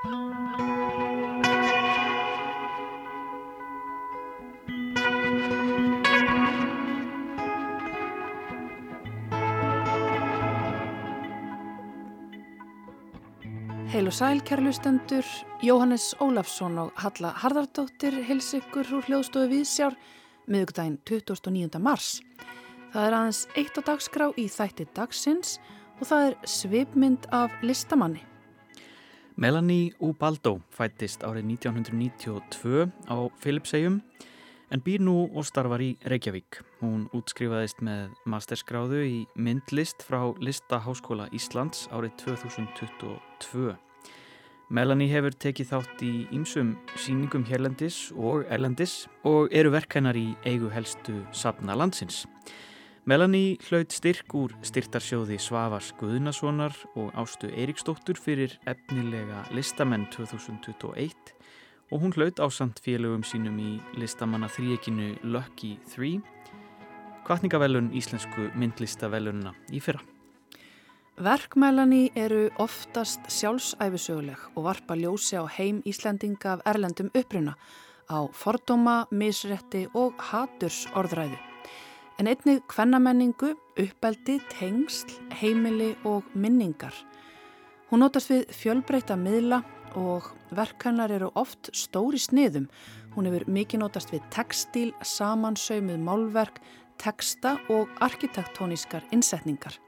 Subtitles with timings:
[0.00, 0.12] Heil
[14.06, 15.20] og sæl, kærlustendur,
[15.60, 19.98] Jóhannes Ólafsson og Halla Harðardóttir hils ykkur úr hljóðstofu Víðsjár
[20.48, 21.76] miðugdægin 29.
[21.76, 22.22] mars.
[22.96, 25.58] Það er aðeins eitt á dagskrá í þætti dagsins
[26.00, 28.29] og það er svipmynd af listamanni.
[29.40, 33.94] Melanie Ubaldo fættist árið 1992 á Filipsegjum
[34.68, 36.58] en býr nú og starfar í Reykjavík.
[36.82, 43.72] Hún útskrifaðist með masterskráðu í myndlist frá Listaháskóla Íslands árið 2022.
[44.68, 50.34] Melanie hefur tekið þátt í ýmsum síningum hérlendis og erlendis og eru verk hennar í
[50.44, 52.26] eigu helstu sapna landsins.
[53.08, 61.32] Melanie hlaut styrk úr styrtarsjóði Svavars Guðnasonar og Ástu Eiríksdóttur fyrir efnilega listamenn 2021
[61.90, 66.20] og hún hlaut ásand félögum sínum í listamanna þríekinu Lucky 3
[67.24, 70.04] kvartningavellun íslensku myndlistavellunna í fyrra.
[71.20, 77.56] Verkmælani eru oftast sjálfsæfisöguleg og varpa ljósi á heim Íslandinga af erlendum uppruna
[78.12, 81.49] á fordóma, misrætti og haturs orðræðu.
[82.20, 86.92] En einnig kvennamenningu, uppeldi, tengsl, heimili og minningar.
[87.88, 89.62] Hún notast við fjölbreyta miðla
[89.96, 92.66] og verkannar eru oft stóri sniðum.
[93.14, 96.60] Hún hefur mikið notast við textil, samansauðmið málverk,
[97.00, 99.78] texta og arkitektónískar innsetningar.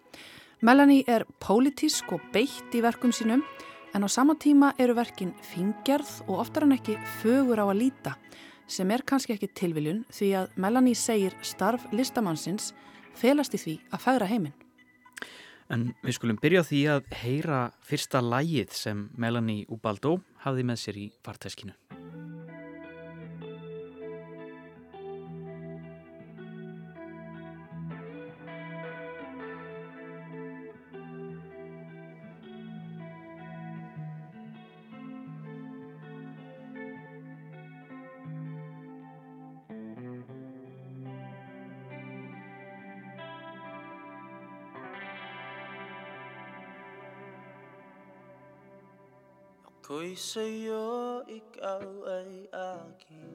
[0.65, 3.45] Melanie er pólitísk og beitt í verkum sínum
[3.93, 8.17] en á sama tíma eru verkin fingerð og oftar en ekki fögur á að líta
[8.73, 12.73] sem er kannski ekki tilviljun því að Melanie segir starf listamannsins
[13.19, 14.55] felast í því að færa heiminn.
[15.73, 21.03] En við skulum byrja því að heyra fyrsta lægið sem Melanie Ubaldo hafði með sér
[21.07, 21.77] í farteskinu.
[50.13, 53.33] Sa'yo, ikaw ay akin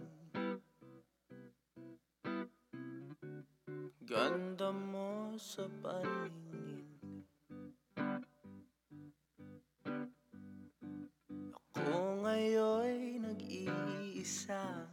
[4.07, 7.25] Ganda mo sa paningin.
[11.51, 14.87] Ako ngayon'y nag-iisa.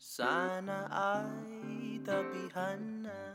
[0.00, 3.27] Sana ay tabihan na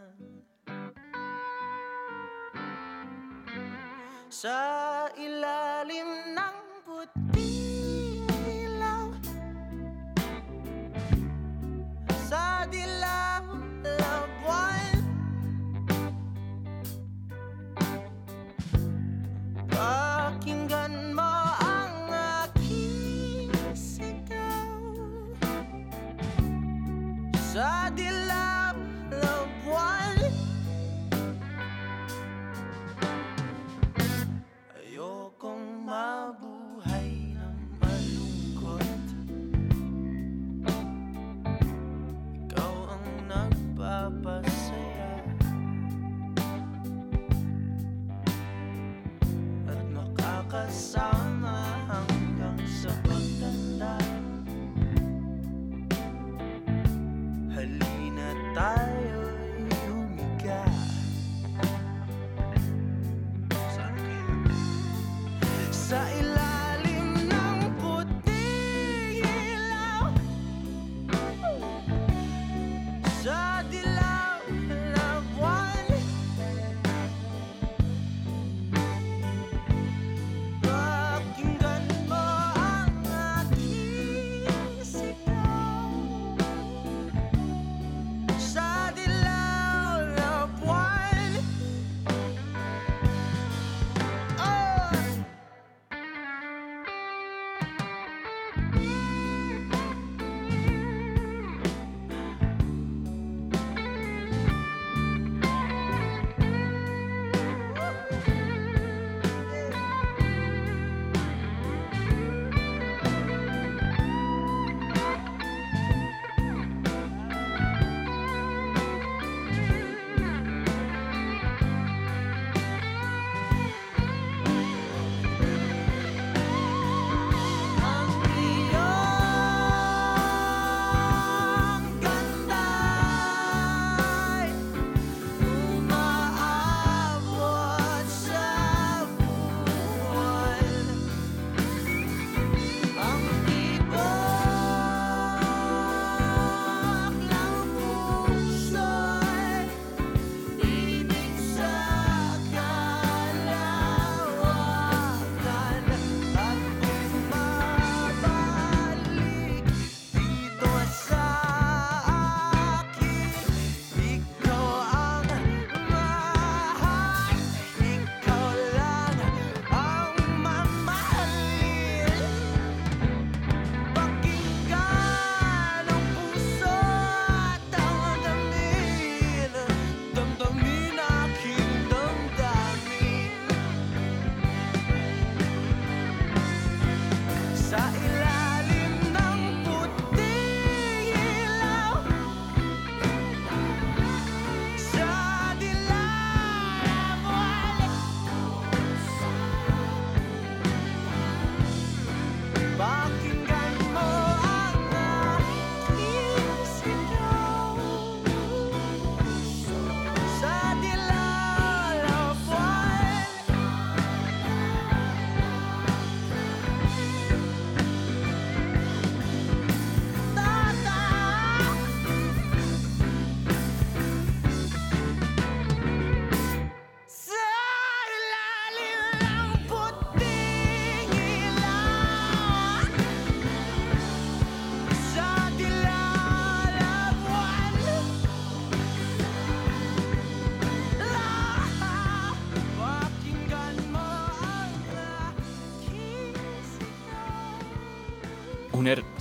[4.43, 6.62] Sa ilalim ng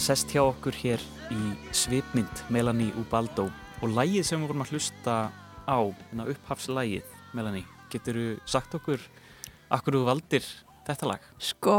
[0.03, 3.45] sest hjá okkur hér í svipmynd Melanie Ubaldo
[3.83, 5.15] og lægið sem við vorum að hlusta
[5.63, 7.63] á, hérna upphafslægið Melanie,
[7.93, 9.05] getur þú sagt okkur
[9.71, 10.49] akkur þú valdir
[10.89, 11.29] þetta lag?
[11.39, 11.77] Sko,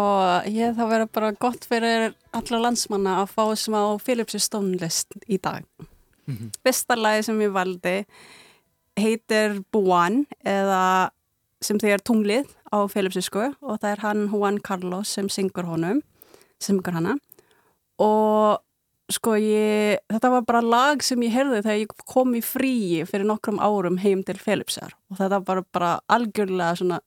[0.48, 5.68] ég það verður bara gott fyrir alla landsmanna að fá smá Philipsi stónlist í dag.
[6.64, 7.98] Fyrsta lagi sem ég valdi
[8.96, 11.12] heitir Buan eða
[11.64, 16.00] sem þegar tunglið á Philipsisku og það er hann Juan Carlos sem syngur honum,
[16.64, 17.20] syngur hana
[18.01, 18.62] og
[19.13, 23.28] sko ég, þetta var bara lag sem ég heyrði þegar ég kom í fríi fyrir
[23.30, 27.01] nokkrum árum heim til Philipsar og þetta var bara, bara algjörlega svona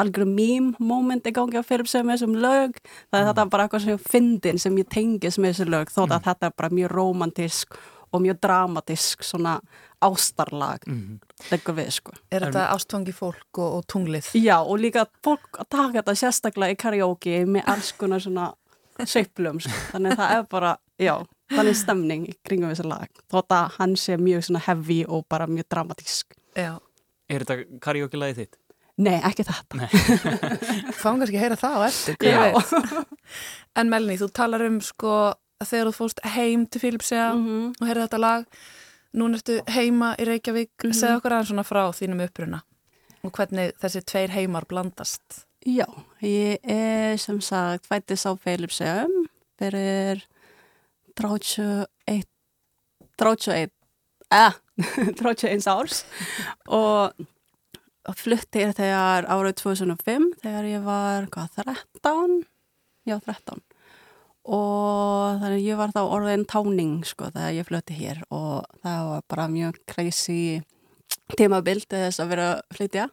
[0.00, 2.78] algjör mím moment í gangi á Philipsar með þessum lög,
[3.12, 6.30] það er þetta bara eitthvað sem fyndin sem ég tengis með þessu lög þótt að
[6.30, 7.76] þetta er bara mjög romantisk
[8.12, 9.58] og mjög dramatisk svona
[10.02, 10.82] ástarlag.
[10.86, 11.20] Mm.
[11.50, 12.16] leggur við sko.
[12.30, 14.32] Er þetta ástfangi fólk og, og tunglið?
[14.36, 18.50] Já, og líka fólk að taka þetta sérstaklega í karaoke með alls konar svona
[19.04, 19.70] sveiflum, sko.
[19.92, 21.14] þannig að það er bara, já,
[21.52, 25.46] þannig stemning í kringum þessi lag, þótt að hann sé mjög svona heavy og bara
[25.46, 26.34] mjög dramatísk.
[26.56, 26.78] Já.
[27.28, 28.58] Er þetta karaoke lagið þitt?
[29.02, 29.88] Nei, ekki þetta.
[31.00, 32.16] Fáum kannski að heyra það á eftir.
[33.80, 37.74] En Melanie, þú talar um sko þegar þú fórst heim til Filipsea Mhm.
[37.80, 38.44] og heyrði þetta lag,
[39.16, 40.92] núna ertu heima í Reykjavík, Mhm.
[40.92, 42.62] segð okkur aðeins svona frá þínum uppruna
[43.24, 45.46] og hvernig þessi tveir heimar blandast.
[45.62, 45.86] Já,
[46.26, 49.28] ég er sem sagt fættis á Feilipsegum
[49.60, 50.24] fyrir
[51.14, 51.86] 31
[53.20, 53.70] 31
[54.32, 54.56] eh,
[55.14, 56.02] 31 árs
[56.66, 57.14] og
[58.02, 61.60] og flutti ég þegar árið 2005 þegar ég var hvað,
[62.02, 62.40] 13
[63.06, 63.62] já 13
[64.42, 68.22] og þannig ég var þá orðin táning sko þegar ég flutti hér.
[68.34, 70.62] Og það var bara mjög crazy
[71.38, 73.08] tímabild þess að vera að flytja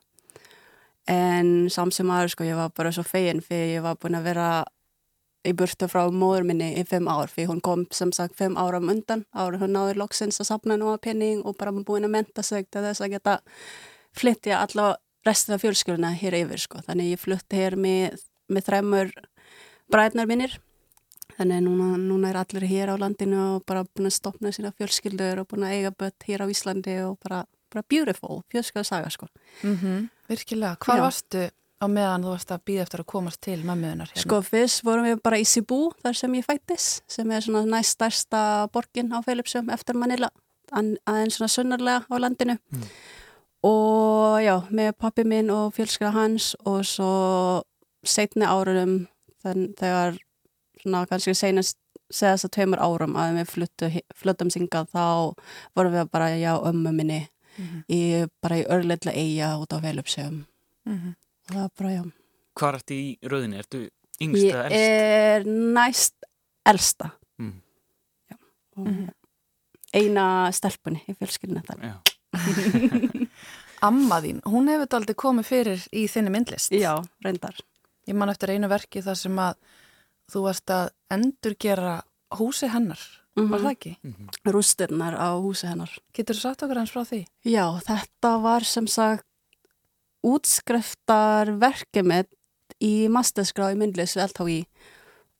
[1.09, 4.29] en samt sem aður sko ég var bara svo fegin fyrir ég var búin að
[4.29, 4.49] vera
[5.47, 7.31] í burtu frá móður minni í fimm ár.
[7.31, 10.91] Fyrir hún kom sem sagt fimm áram undan árið hún náður loksins að sapna nú
[10.93, 13.39] að penning og bara búin að menta sig til þess að geta
[14.17, 14.95] flytja alla
[15.27, 16.83] restið af fjölskylduna hér yfir sko.
[16.85, 18.19] Þannig ég flutti hér með,
[18.51, 19.13] með þremur
[19.89, 20.59] bræðnar minnir
[21.39, 25.41] þannig núna, núna er allir hér á landinu og bara búin að stopna sína fjölskyldur
[25.41, 29.29] og búin að eiga bött hér á Íslandi og bara, bara beautiful, fjölskyldasaga sko.
[29.63, 31.03] Mm Virkilega, hvað Já.
[31.07, 31.41] varstu
[31.79, 34.21] á meðan þú varst að býða eftir að komast til mömmuðunar hérna?
[34.25, 37.95] Sko fyrst vorum við bara í Cebu þar sem ég fættis sem er svona næst
[37.97, 38.41] stærsta
[38.73, 40.29] borgin á Felipsum eftir Manila
[40.75, 42.57] an- aðeins svona sunnarlega á landinu
[43.63, 47.09] og já, með pappi minn og fjölskylda hans og svo
[48.07, 49.07] setni árum
[49.43, 50.19] þann, þegar
[50.83, 51.77] svona kannski seinast
[52.11, 55.03] segast að tveimur árum að við fluttu, fluttum singað þá
[55.75, 57.19] vorum við bara já ömmu minni
[57.59, 57.83] Mhm.
[57.91, 57.99] í,
[58.41, 60.45] bara í örleitla eiga út á Felipsum
[60.85, 61.09] Mhm.
[61.13, 62.03] og það var bara já
[62.59, 63.57] Hvað ertu í rauðinni?
[63.59, 63.89] Ertu
[64.21, 64.75] yngst Ég eða elst?
[64.75, 66.13] er næst
[66.65, 67.11] elsta.
[67.39, 67.53] Mm.
[68.31, 68.37] Já.
[69.93, 71.63] Eina stelpunni í fjölskyldinu.
[71.81, 71.95] Já.
[73.81, 76.73] Amma þín, hún hefur aldrei komið fyrir í þinni myndlist.
[76.75, 77.55] Já, reyndar.
[78.09, 79.55] Ég man eftir einu verki þar sem að
[80.29, 82.01] þú varst að endurgera
[82.35, 82.99] húsi hennar,
[83.35, 83.97] var það ekki?
[84.03, 84.29] Mhm.
[84.45, 85.91] Rústirnar á húsi hennar.
[86.13, 87.25] Getur þú sagt okkur hans frá því?
[87.45, 89.25] Já, þetta var sem sagt
[92.03, 92.29] mitt
[92.83, 94.65] í masterskrá í myndlist við LHI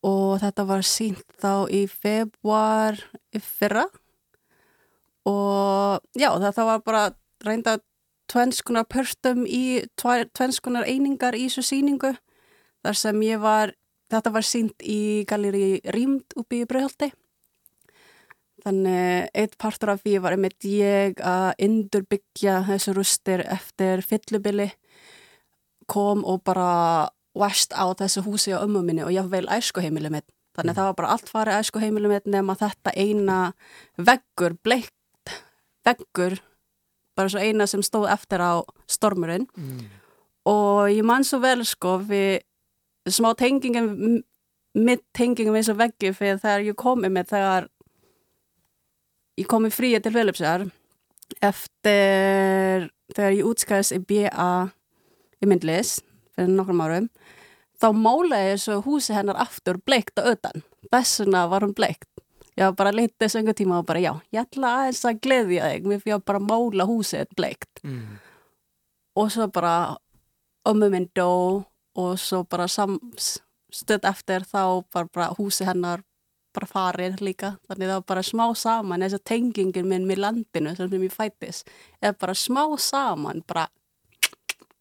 [0.07, 2.99] og þetta var sínt þá í februar
[3.35, 3.85] í fyrra
[5.27, 7.03] og já, þetta var bara
[7.45, 7.77] reynda
[8.29, 12.13] tvenskunar pörtum í tvenskunar einingar í þessu síningu
[12.85, 13.73] þar sem ég var,
[14.11, 17.11] þetta var sínt í galeri Rýmd uppi í Bröðhaldi
[18.65, 24.69] Þannig eitt partur af því var einmitt ég að indurbyggja þessu rústir eftir fyllubili
[25.89, 30.27] kom og bara væst á þessu húsi á ömmu minni og ég vel æskuheimili mitt.
[30.57, 33.37] Þannig það var bara allt farið æskuheimili mitt nema þetta eina
[33.97, 35.33] veggur, bleikt
[35.87, 36.35] veggur,
[37.15, 39.87] bara svo eina sem stóð eftir á stormurinn Mm.
[40.45, 42.41] og ég man svo vel sko við
[43.09, 44.21] smá tengingum
[44.75, 47.67] mitt tengingum eins og veggi fyrir þegar ég komi með þegar
[49.39, 50.67] ég komi fríi til Filipsar
[51.45, 54.51] eftir þegar ég útskæðis í BA
[55.39, 55.99] í myndlis
[56.35, 57.09] fyrir nokkrum árum.
[57.79, 62.09] Þá málaði þessu húsi hennar aftur bleikt á öðan þessuna var hún bleikt.
[62.59, 65.69] Ég var bara litið þessu einhver tíma og bara já, ég ætla aðeins að gleðja
[65.71, 65.85] þig.
[65.87, 67.83] Mér fyrir að bara mála húsið bleikt.
[67.83, 68.17] Mm.
[69.19, 69.97] og svo bara
[70.69, 71.63] ömmu minn dó
[71.99, 72.99] og svo bara sam,
[73.71, 76.03] stödd eftir þá var bara húsi hennar
[76.59, 80.75] bara farið líka þannig það var bara smá saman þess að tengingin minn með landinu
[80.77, 81.63] sem sem ég fættis
[82.01, 83.67] er bara smá saman bara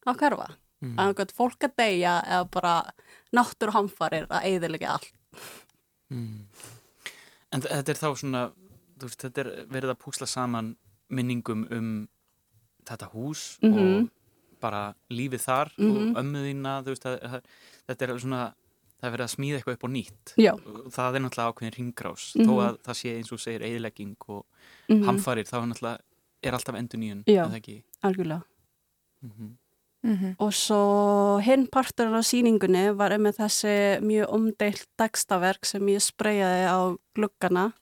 [0.06, 0.94] á hverfa Mm.
[0.94, 2.72] að einhvern fólk að deyja eða bara
[3.34, 5.08] náttúruhamfarir að eyðilega allt
[6.10, 6.44] Mm.
[7.52, 8.42] En þetta er þá svona,
[9.02, 10.76] veist, þetta er verið að púsla saman
[11.10, 12.08] minningum um
[12.86, 13.74] þetta hús Mhm.
[14.04, 14.10] og
[14.60, 15.90] bara lífið þar Mhm.
[15.90, 17.42] og ömmuðina, þú veist, að, að,
[17.88, 18.54] þetta er svona,
[19.00, 20.34] það er verið að smíða eitthvað upp á nýtt.
[20.36, 20.52] Já.
[20.54, 22.46] Og Það er náttúrulega ákveðin ringrás, Mhm.
[22.46, 24.44] þó að það sé eins og segir eðilegging og
[24.88, 25.04] Mhm.
[25.04, 25.98] hamfarir, þá er náttúrulega,
[26.42, 27.44] er alltaf endur nýjun, Já.
[27.46, 27.82] eða ekki?
[28.04, 28.42] Algjörlega.
[29.24, 29.56] Mm
[30.04, 30.36] Mhm.
[30.38, 36.68] Og svo hinn partur á síningunni var með þessi mjög umdeilt textaverk sem ég spreyjaði
[36.70, 37.72] á gluggana.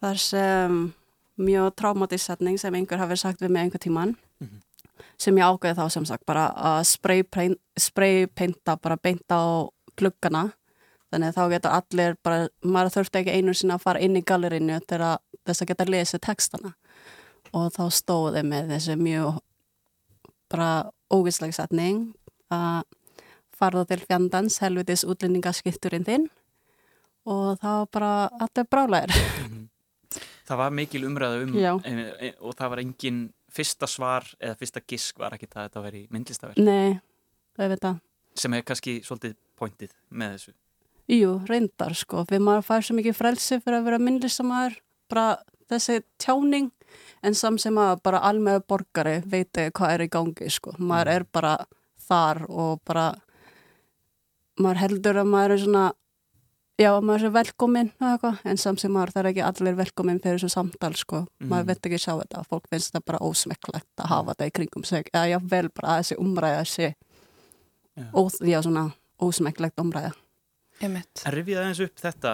[0.00, 0.94] Þar sem
[1.36, 4.16] mjög traumatissetning sem einhver hafi sagt við mig einhver tíman.
[4.40, 4.60] Mhm.
[5.18, 10.44] Sem ég ágæði þá sem sagt bara að spraypainta bara beint á gluggana.
[11.12, 14.24] Þannig að þá getur allir bara, maður þurfti ekki einu sinna að fara inn í
[14.26, 16.74] gallerinu að þess að geta lesið textana.
[17.54, 19.38] Og þá stóði með þessi mjög
[20.50, 20.70] bara
[21.12, 22.08] ógisleg setning
[22.52, 22.82] að
[23.54, 26.26] farða til fjandans helvitis útlendingaskipturinn þinn
[27.30, 28.10] og þá bara
[28.42, 29.14] allir brálæðir.
[29.44, 29.62] Mhm.
[30.44, 31.72] Það var mikil umræða um Já.
[31.88, 33.20] e, e, og það var engin
[33.54, 36.98] fyrsta svar eða fyrsta gisk var ekki það að þetta veri myndlistaverk Nei,
[37.56, 38.00] það veit það.
[38.36, 40.54] sem er kannski svolítið pointið með þessu.
[41.14, 44.78] Jú, reyndar sko, fyrir maður fær svo mikið frelsi fyrir að vera myndlistamæður,
[45.12, 45.26] bara
[45.68, 46.70] þessi tjáning,
[47.22, 51.24] en samt sem að bara almegu borgari veiti hvað er í gangi sko, maður er
[51.32, 51.56] bara
[52.08, 53.10] þar og bara
[54.60, 55.84] maður heldur að maður er svona
[56.80, 57.90] já, maður er velkominn
[58.44, 61.48] en samt sem maður er ekki allir velkominn fyrir þessu samtal sko, Mhm.
[61.50, 64.84] maður veit ekki sjá þetta, fólk finnst það bara ósmekklegt að hafa þetta í kringum
[64.86, 66.94] sig, eða já, vel bara að þessi umræða sé,
[67.96, 68.04] Já.
[68.14, 68.92] ó, já, svona
[70.82, 71.22] Einmitt.
[71.26, 72.32] En rifið aðeins upp þetta,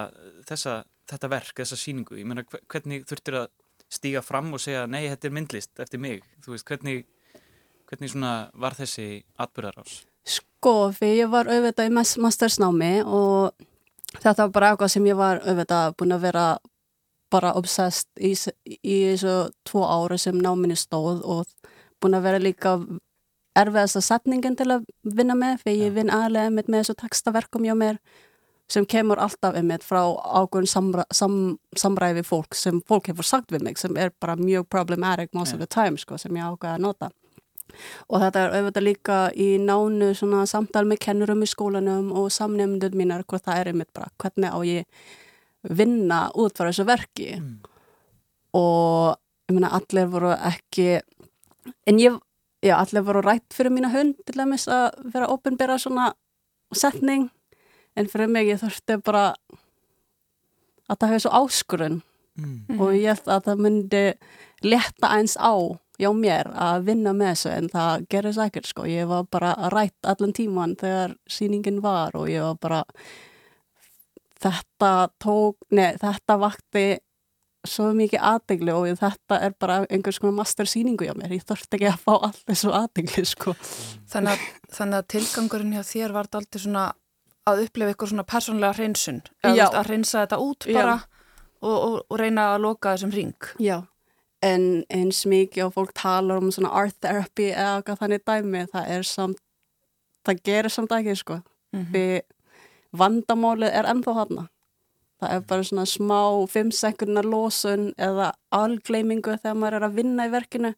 [0.49, 0.75] þessa,
[1.13, 3.49] þetta verk, þessa síningu, ég meina hve- hvernig þurftir að
[3.91, 7.05] stíga fram og segja nei, þetta er myndlist eftir mig, þú veist, hvernig,
[7.91, 10.05] hvernig svona var þessi atbyrðarás?
[10.25, 13.53] Sko, fyrir ég var auðvitað í mas- mastersnámi og
[14.21, 16.47] þetta var bara eitthvað sem ég var auðvitað búin að vera
[17.31, 18.33] bara obsessed í,
[18.83, 19.35] í þessu
[19.69, 21.47] tvo ára sem náminni stóð og
[22.03, 22.73] búin að vera líka
[23.61, 28.01] erfiðasta setningin til að vinna með fyrir ég vinn aðlega með, þessu textaverkum hjá mér
[28.71, 33.65] sem kemur alltaf einmitt frá ákveðin samra, sam, samræði fólk sem fólk hefur sagt við
[33.67, 35.57] mig sem er bara mjög problematic most Já.
[35.59, 37.11] of the time sko, sem ég ákveða að nota
[38.11, 42.95] og þetta er auðvitað líka í nánu svona samtal með kennurum í skólanum og samnefndur
[42.99, 45.11] mínar hvað það er einmitt bara hvernig á ég
[45.79, 47.59] vinna út frá þessu verki Mm.
[48.55, 49.17] og
[49.51, 51.01] ég meina allir voru ekki
[51.87, 52.19] en ég,
[52.63, 56.13] já allir voru rætt fyrir mína hund til dæmis að vera opinbera svona
[56.73, 57.31] setning.
[57.97, 59.35] En fyrir mig ég þurfti bara
[60.91, 62.01] að það hefði svo áskurinn
[62.41, 62.79] Mm.
[62.81, 64.03] og ég held að það myndi
[64.63, 65.53] letta eins á
[65.99, 70.07] hjá mér að vinna með þessu en það gerir sækert sko, ég var bara rætt
[70.07, 72.85] allan tíman þegar sýningin var og ég var bara
[74.41, 76.87] þetta tók, nei þetta vakti
[77.69, 81.77] svo mikið aðdegli og þetta er bara einhvers konar master sýningu hjá mér, ég þurfti
[81.77, 83.55] ekki að fá allt þessu aðdegli sko.
[84.11, 84.49] Þannig að,
[84.79, 86.87] þannig að tilgangurinn hjá þér var þetta aldrei svona
[87.51, 89.23] að upplifa eitthvað svona persónlega hreinsun.
[89.45, 90.97] Að hreinsa þetta út bara
[91.61, 93.51] og, og, og reyna að loka þessum ring.
[93.61, 93.79] Já,
[94.45, 98.93] en eins mikið og fólk talar um svona art therapy eða eitthvað þannig dæmi, það
[98.97, 99.43] er samt,
[100.27, 101.41] það gerir samt ekki sko.
[101.77, 102.21] Mm Við
[102.91, 104.49] vandamálið er ennþá hana.
[105.21, 110.27] Það er bara svona smá fimm sekundar losun eða algleimingu þegar maður er að vinna
[110.27, 110.75] í verkinu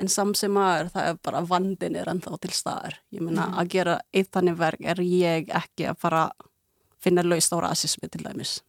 [0.00, 2.96] en samt sem maður, það er bara vandin er ennþá til staðar.
[3.12, 3.58] Ég meina Mhm.
[3.60, 6.46] að gera eitt þannig verk er ég ekki að fara að
[7.00, 8.62] finna laust á rasismi til dæmis.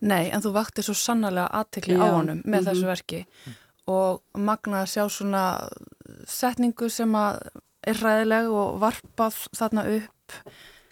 [0.00, 2.66] Nei, en þú vakti svo sannarlega aðtekli á honum með mhm.
[2.66, 3.26] þessu verki
[3.86, 5.44] og magna að sjá svona
[6.26, 7.40] setningu sem að
[7.86, 10.32] er ræðileg og varpað þarna upp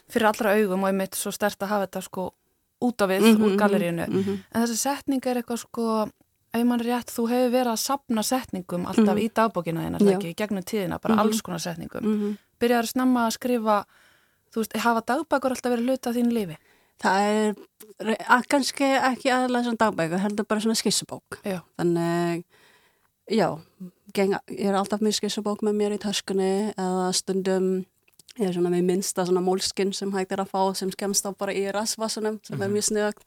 [0.09, 2.33] fyrir allra augum og einmitt svo stert að hafa þetta sko
[2.81, 4.07] út af við Mhm, úr gallerínu.
[4.09, 4.39] mhm, mhm.
[4.55, 6.11] En þessi setning er eitthvað sko,
[6.55, 9.25] er rétt, þú hefur verið að sapna setningum alltaf Mhm.
[9.25, 11.21] í dagbókina þín, það ekki, gegnum tíðina, bara Mhm.
[11.21, 12.03] alls konar setningum.
[12.03, 12.39] Mhm.
[12.61, 13.85] Byrjar að snemma að skrifa,
[14.53, 16.57] þú veist, hafa dagbækur alltaf verið hluta þín lífi?
[16.99, 17.55] Það er
[18.29, 21.39] að, kannski ekki aðalega svona dagbækur, heldur bara svona skissubók.
[21.45, 21.63] Já.
[21.79, 22.45] Þannig,
[23.31, 23.59] já,
[24.15, 27.87] geng, ég er alltaf með skissubók með mér í töskunni eða stundum
[28.41, 31.53] er svona með minnsta svona mólskinn sem hægt er að fá sem skemmst á bara
[31.53, 33.25] í rasvasunum sem er mjög sniðagt.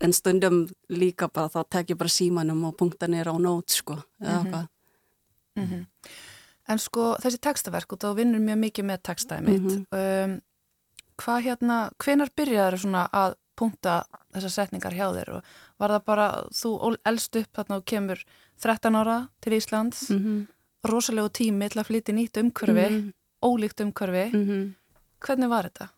[0.00, 3.98] En stundum líka bara þá tek ég bara símanum og punkta nýra á nót sko.
[4.22, 4.50] Eða Mhm.
[4.52, 4.68] hvað.
[5.56, 5.86] -hmm.
[6.68, 9.62] En sko, þessi textaverk, og þá vinnur mjög mikið með textaði mitt.
[9.62, 9.86] Mhm.
[9.92, 10.40] um,
[11.18, 15.42] hvað hérna, hvenar byrjaður svona að punkta þessar setningar hjá þér og
[15.78, 18.24] var það bara, þú elst upp þarna og kemur
[18.60, 20.46] 13 ára til Íslands, Mm -hmm.
[20.88, 24.30] rosalegu tími til að flytja nýtt umhverfi, ólíkt umhverfi.
[24.36, 24.74] Mm -hmm.
[25.20, 25.88] Hvernig var þetta?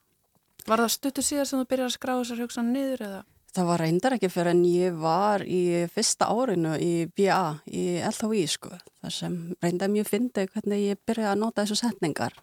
[0.66, 3.22] Var það stuttu síðar sem þú byrjar að skrá þessar hugsan niður eða?
[3.52, 5.62] það var reyndar ekki fyrir en ég var í
[5.92, 11.32] fyrsta árinu í BA í LHI sko, þar sem reyndar mjög fyndi hvernig ég byrjaði
[11.34, 12.38] að nota þessu setningar.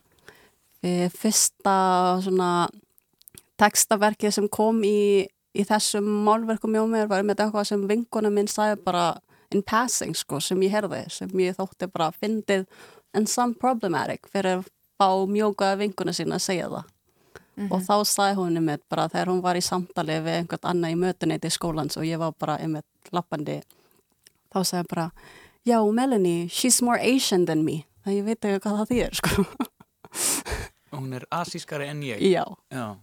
[1.16, 1.76] Fyrsta
[2.24, 2.52] svona
[3.60, 8.48] textaverkið sem kom í, í þessum málverkum hjá mér var með eitthvað sem vinkona minn
[8.48, 9.10] sagði bara
[9.50, 12.68] in passing sko, sem ég herði, sem ég þótti bara fyndið
[13.18, 14.62] en some problematic fyrir
[15.00, 16.88] fá mjóka vinkuna sína að segja það.
[17.70, 21.00] Og þá sagði hún einmitt bara þegar hún var í samtali við einhvern annað í
[21.02, 23.58] mötuneyti skólans og ég var bara einmitt lappandi
[24.54, 25.08] þá sagði hún bara
[25.68, 27.84] já Melanie, she's more Asian than me.
[28.06, 29.46] Það ég veit ekki hvað það þýr sko.
[30.96, 32.22] Hún er asískari en ég.
[32.24, 32.96] já, Já.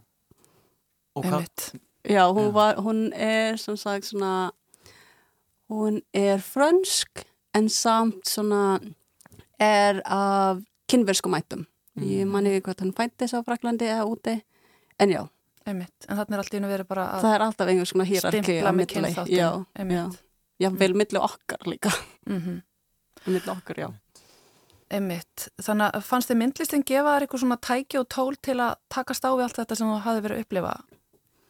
[1.16, 2.52] Og já hún, Já.
[2.52, 4.52] var, hún er sem sagt svona
[5.68, 8.80] hún er frönsk en samt svona
[9.58, 11.34] er af kynverskum
[11.96, 14.42] ættum ég man ekki hvað hann fættis á Fraklandi eða úti
[14.98, 15.22] en já,
[15.66, 16.06] Einmitt.
[16.08, 18.56] En þannig er allt í hennu verið bara að það er alltaf einhvers svona hýrarki
[18.62, 19.32] með kynþáttum.
[19.34, 20.10] já, já,
[20.62, 21.90] já, vel milli okkar líka
[22.26, 22.62] Mhm.
[23.26, 23.88] milli okkar, já
[24.88, 25.48] Einmitt.
[25.58, 29.24] Þannig að fannst þið myndlistin gefa þér eitthvað svona tæki og tól til að takast
[29.26, 30.74] á við allt þetta sem þú hafði verið að upplifa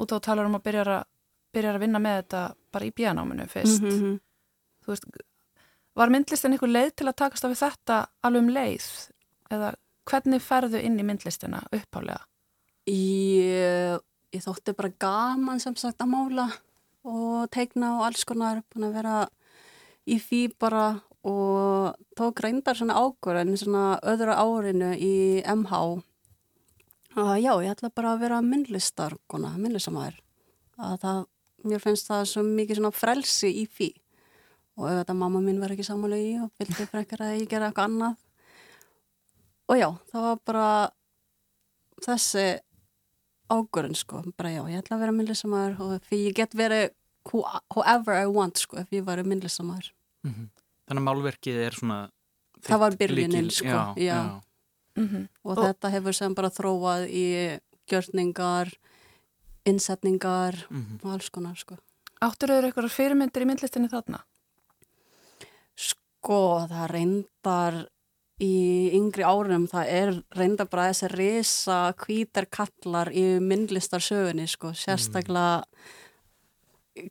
[0.01, 1.05] út á talar um að byrja að,
[1.53, 2.41] byrja að vinna með þetta
[2.73, 3.83] bara í bíanáminu fyrst.
[3.83, 4.21] mm -hmm.
[4.85, 5.05] Þú veist,
[5.97, 8.87] var myndlistin eitthvað leið til að takast á við þetta alveg um leið?
[9.51, 9.75] Eða
[10.07, 12.23] hvernig ferðu inn í myndlistina upphálega?
[12.87, 13.99] ég,
[14.35, 16.47] ég þótti bara gaman sem sagt að mála
[17.07, 19.17] og teikna og alls konar búin að vera
[20.07, 20.87] í því bara
[21.27, 25.81] og tók reyndar svona ákvörðin svona öðru árinu í MH
[27.17, 30.21] að já, ég ætla bara að vera myndlistar, myndlistamæður
[30.77, 31.23] að það,
[31.65, 33.89] mér finnst það svo mikið svona frelsi í því.
[34.77, 37.89] Og þetta mamma mín var ekki samanlega í og vildi frekar að ég gera eitthvað
[37.89, 38.19] annað
[39.69, 40.69] og já, það var bara
[42.07, 42.47] þessi
[43.51, 46.91] águrinn sko, bara já, ég ætla að vera myndlistamæður og því ég get verið
[47.31, 47.43] who,
[47.75, 49.93] whoever I want sko, ef ég var myndlistamæður
[50.27, 50.49] Mhm.
[50.89, 51.97] Þannig að málverkið er svona...
[52.63, 54.15] Það var byrjunin, sko, Já, já.
[54.15, 54.41] já.
[54.97, 57.25] Mm og, Og- þetta hefur sem bara þróað í
[57.91, 58.73] gjörningar
[59.67, 61.01] innsetningar Mhm.
[61.05, 61.77] og alls konar sko
[62.23, 64.23] Áttur þau eitthvað fyrirmyndir í myndlistinni þarna?
[65.77, 67.77] Sko, það reyndar
[68.43, 75.65] í yngri árum, það er reyndar bara þessi risa hvítar kallar í myndlistarsögunni, sko, sérstaklega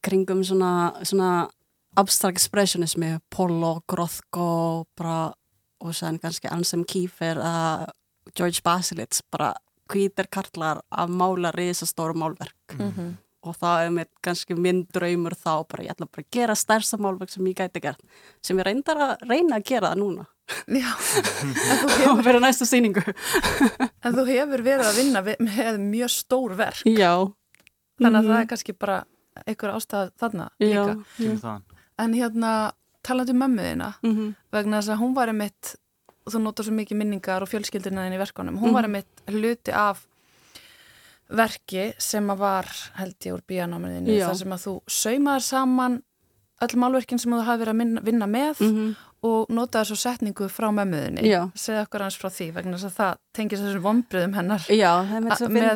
[0.06, 1.50] kringum svona, svona
[1.98, 5.34] abstrakt expressionismi, Polo, Grothko, bara,
[5.82, 7.92] og sen kannski Ansem Kiefer eða
[8.36, 9.54] George Baselitz, bara
[9.90, 12.58] hvítar kallar að mála risastóru málverk.
[12.74, 12.92] Mm.
[12.92, 13.14] -hmm.
[13.46, 16.98] og það er mitt kannski minn draumur þá bara ég ætla bara að gera stærsta
[16.98, 18.02] málverk sem ég gæti gert
[18.42, 20.26] sem ég reyndar að reyna að gera það núna
[20.68, 20.92] Já,
[22.00, 26.84] hefur, vera næstu sýningu en þú hefur verið að vinna við, með mjög stór verk
[26.86, 27.14] Já
[27.98, 28.30] þannig að Mhm.
[28.32, 28.98] það er kannski bara
[29.48, 30.84] einhver ástæð þarna Já,
[31.20, 31.62] líka.
[31.98, 32.52] En hérna,
[33.04, 34.36] talandi um mömmu þína Mhm.
[34.52, 35.76] vegna þess að hún var einmitt
[36.30, 38.74] þú notar svo mikið minningar og fjölskyldina þinn í verkunum, hún Mhm.
[38.74, 40.06] var einmitt hluti af
[41.30, 42.66] verki sem að var
[43.00, 46.02] held ég úr bíanámiðinu þar sem að þú saumaðar saman
[46.62, 48.96] öll málverkin sem þú hafi verið að minna, vinna með Mhm.
[49.26, 51.26] Og notaði svo setningu frá mömmuðinni
[51.58, 54.66] segja okkur hans frá því vegna þess að það tengir þessum vombriðum hennar.
[54.70, 54.92] Já,
[55.56, 55.70] með-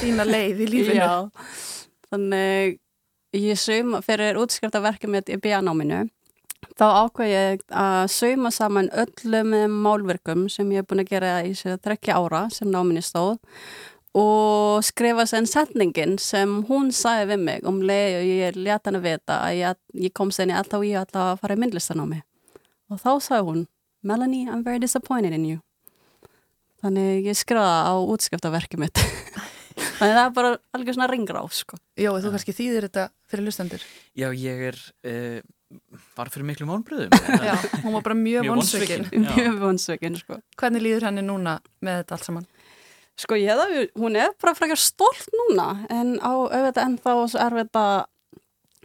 [0.00, 0.96] þína leið í lífinu.
[1.00, 1.12] Já,
[2.12, 2.78] þannig
[3.42, 6.02] ég sauma fyrir útskriftaverkið mitt í bíanáminu
[6.78, 11.54] þá ákvað ég að sauma saman öllum málverkum sem ég er búin að gera í
[11.58, 13.38] sér 30 ára sem náminni stóð
[14.14, 19.00] og skrifa sen setningin sem hún sagði við mig um leið og ég leta hann
[19.00, 22.20] að vita að ég, ég kom sen í alltaf ég alltaf að fara í myndlistanámi
[22.92, 23.62] og þá sagði hún
[24.02, 25.62] Melanie, I'm very disappointed in you
[26.82, 29.02] þannig ég skrifaði á útskriftaverkið mitt
[29.98, 31.78] þannig það er bara algjör svona ringrá sko.
[31.96, 33.84] Jó, þú kannski þýðir þetta fyrir lustendur
[34.18, 34.80] Já, ég er...
[35.06, 35.42] Uh,
[36.18, 37.14] var fyrir miklu mónbröðum.
[37.48, 39.06] Já, hún var bara mjög, vonsveikin.
[39.08, 39.30] Já.
[39.38, 40.36] mjög vonsveikin sko.
[40.60, 42.48] Hvernig líður henni núna með þetta allt saman?
[43.20, 47.14] sko ég það, hún er bara frækjar stolt núna en á auðvitað ennþá
[47.46, 47.96] erfitt að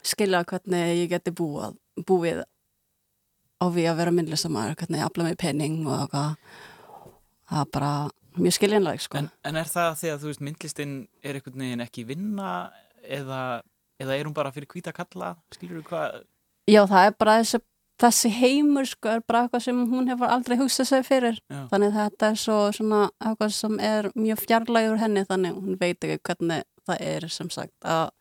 [0.07, 2.43] skilja hvernig ég geti búið, búið
[3.57, 6.35] á því að vera myndlistamæður, hvernig ég afla mig penning og eitthvað
[7.47, 7.91] það er bara
[8.37, 9.21] mjög skiljanleg sko.
[9.21, 12.51] En, en er það því að þú veist myndlistinn er einhvern veginn ekki vinna
[13.03, 13.41] eða,
[14.01, 15.33] eða er hún bara fyrir hvíta kalla?
[15.55, 16.21] Skilur þú hvað?
[16.67, 17.61] Já, það er bara þessi,
[18.03, 21.41] þessi heimur sko, er bara eitthvað sem hún hefur aldrei hugsað sig fyrir.
[21.47, 21.63] Já.
[21.71, 26.21] Þannig þetta er svo svona eitthvað sem er mjög fjarlægur henni þannig hún veit ekki
[26.29, 28.11] hvernig það er sem sagt að,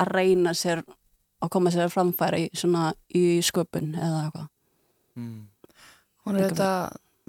[0.00, 0.84] að reyna sér
[1.42, 1.90] að koma sér
[2.38, 4.48] í, svona, í sköpun eða eitthvað.
[5.18, 5.48] Mm.
[6.24, 6.70] Hún er þetta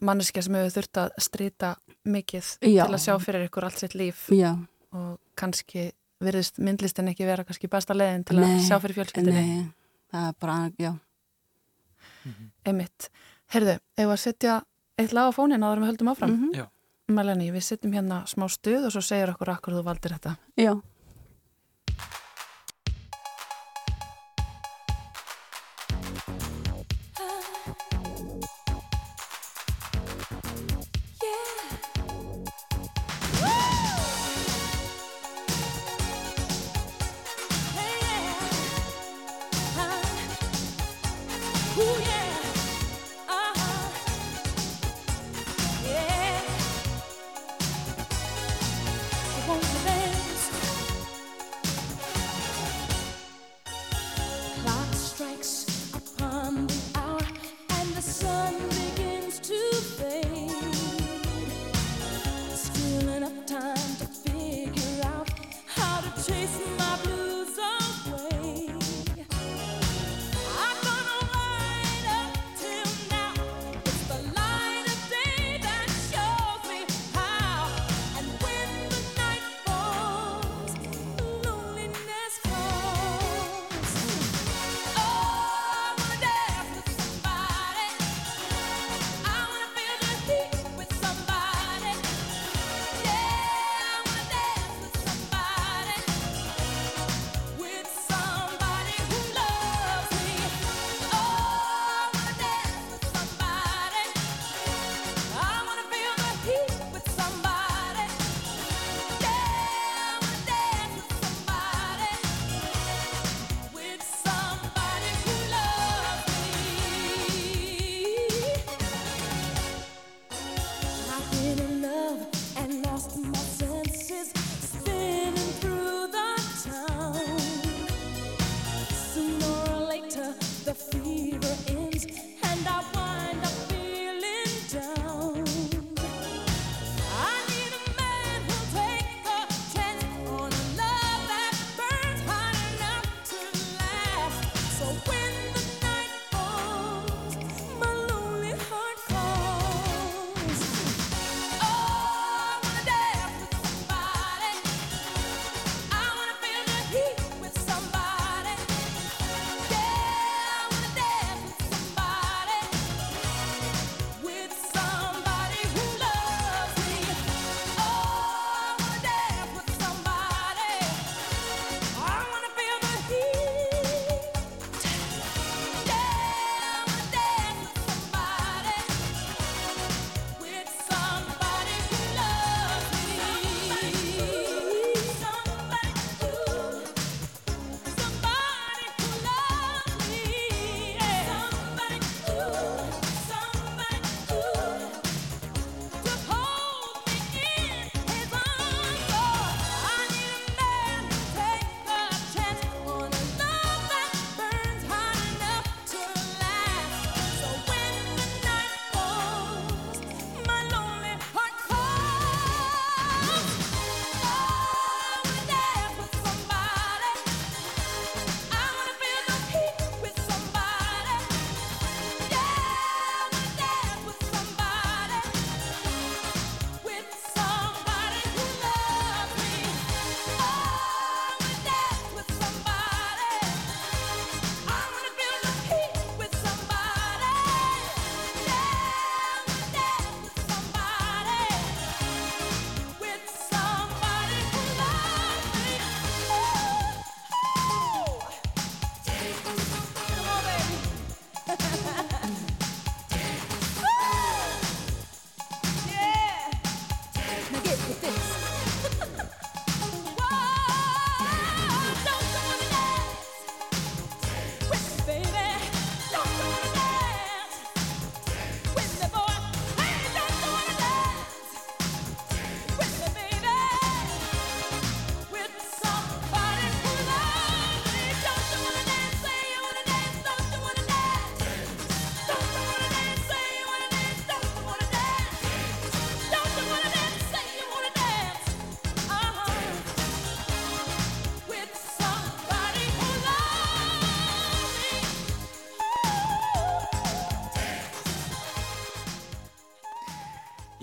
[0.03, 2.83] manneska sem hefur þurft að strita mikið Já.
[2.85, 4.51] til að sjá fyrir ykkur allt sitt líf Já.
[4.95, 5.91] og kannski
[6.23, 9.65] verðist myndlistin ekki vera kannski besta leðin til nei, að sjá fyrir fjölskyldinni Nei,
[10.13, 12.49] það er bara, já mm -hmm.
[12.65, 13.09] Emmitt,
[13.53, 14.61] heyrðu, ef við að setja
[14.97, 16.67] eitt lag á fónin aðra við höldum áfram mm -hmm.
[17.07, 20.81] Melanie, við setjum hérna smá stuð og svo segir okkur akkur þú valdir þetta Já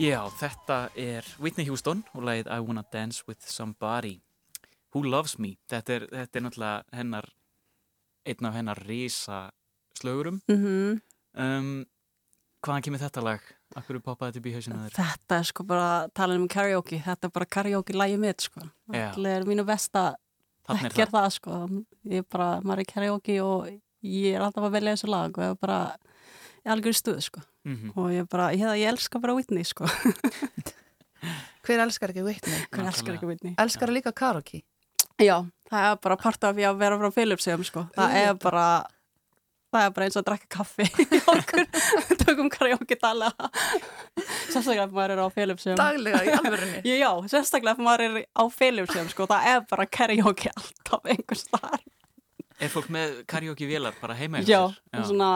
[0.01, 4.15] Já, þetta er Whitney Houston og lagið I Wanna Dance With Somebody.
[4.95, 5.59] Who Loves Me.
[5.69, 7.29] Þetta er, þetta er náttúrulega hennar
[8.25, 9.43] einn af hennar reysa
[10.01, 10.41] slögurum.
[10.49, 11.01] Mm -hmm.
[11.45, 11.85] um,
[12.65, 13.45] Hvaðan kemur þetta lag?
[13.77, 14.97] Akkur er poppað þetta í bíhausinu þér?
[14.97, 18.61] Þetta er sko bara, tala um karaoke þetta er bara karaoke lagið mitt sko.
[18.89, 20.17] Þetta er mínu besta
[20.97, 21.69] gerða sko.
[22.05, 23.69] Ég er bara, maður er karaoke og
[24.01, 25.97] ég er alltaf að velja þessu lag og ég er bara
[26.67, 27.43] í algjör stuð sko.
[27.69, 29.89] Mm Og ég bara, ég, ég elska bara Whitney sko.
[31.67, 32.63] Hver elskar ekki Whitney?
[32.73, 33.55] Hver elskar ekki Whitney?
[33.61, 34.63] Elskar líka karaoke?
[35.21, 35.37] Já,
[35.69, 37.85] það er bara part af ég að vera frá Philipsum sko.
[37.97, 38.65] Það er bara
[39.71, 41.67] það er bara eins og að drakka kaffi í okkur
[42.25, 43.51] tökum karaoke daglega
[44.51, 46.81] sérstaklega ef maður er á Philipsum Daglega í alvörunni?
[46.89, 51.47] Já, já, sérstaklega ef maður er á Philipsum sko, það er bara karaoke alltaf einhvers
[51.53, 51.79] þar
[52.61, 55.07] Er fólk með karaoke vélar bara heima Já, sér?
[55.13, 55.31] svona,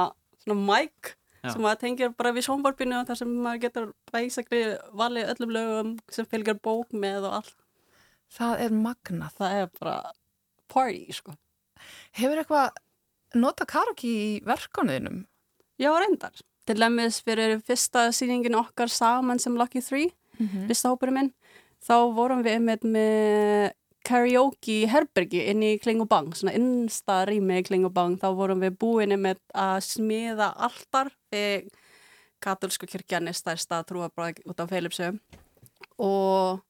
[0.44, 1.50] svona Já.
[1.52, 4.62] sem maður tengir bara við sjónvarpinu þar sem maður getur basically
[4.96, 7.54] valið öllum lögum sem fylgir bók með og allt
[8.34, 9.34] Það er magnað.
[9.38, 10.12] það er bara
[10.68, 11.34] party sko
[12.16, 12.70] Hefur eitthvað
[13.34, 15.24] nota karaoke í verkonuðinum?
[15.78, 16.32] Já, reyndar.
[16.66, 20.06] Til lemmis fyrir fyrsta sýningin okkar saman sem Lucky 3,
[20.40, 20.66] Mhm.
[20.68, 21.32] fyrsta hópurinn minn,
[21.82, 23.72] þá vorum við einmitt með
[24.04, 28.28] karaoke herbergi inn í Kling og Bang, svona innsta rými í Kling og Bang, þá
[28.36, 31.70] vorum við búin einmitt að smiða altar við
[32.44, 35.20] katolsku kirkjan er stærsta trúabræð út á Feilipsum
[36.02, 36.60] og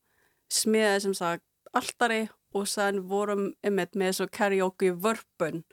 [0.52, 1.44] smiðaði sem sagt
[1.74, 5.64] altari og sann vorum einmitt með svo karaoke vörpun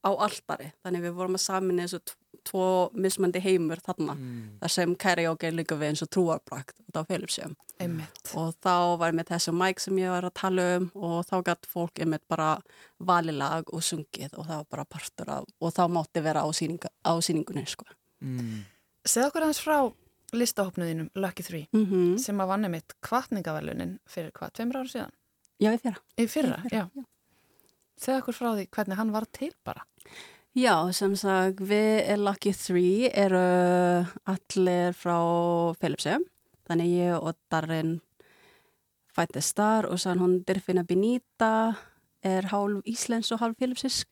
[0.00, 2.00] á altari, þannig við vorum að samin þessu
[2.44, 4.58] tvo mismandi heimur þarna, Mm.
[4.60, 8.34] þar sem karaoke er líka við eins og trúarbrækt út á Feilipsum Einmitt.
[8.34, 11.66] og þá var með þessu mic sem ég var að tala um og þá gætt
[11.66, 12.62] fólk einmitt bara
[13.00, 16.88] valilag og sungið og það var bara partur af og þá mátti vera á, sýninga,
[17.04, 17.84] á sýningunni sko.
[18.22, 18.64] Mm.
[19.04, 19.92] Segð okkur hans frá
[20.32, 22.18] listahopnuðinum Lucky 3 mm -hmm.
[22.18, 25.10] sem að vann einmitt kvartningavelunin fyrir hvað, tveimur ára síðan?
[25.60, 25.98] Já, ég fyrra.
[26.18, 27.04] Í fyrra, Í fyrra, já.
[28.00, 29.82] Segð okkur frá því hvernig hann var til bara.
[30.58, 33.42] Já, sem sagt, við er Lucky 3 eru
[34.32, 35.18] allir frá
[35.78, 36.24] Philipsum,
[36.66, 38.00] þannig ég og Darren
[39.14, 41.76] fættist þar og sann hún Dirfina Benita
[42.26, 44.10] er hálf Íslands og hálf Philipsisk.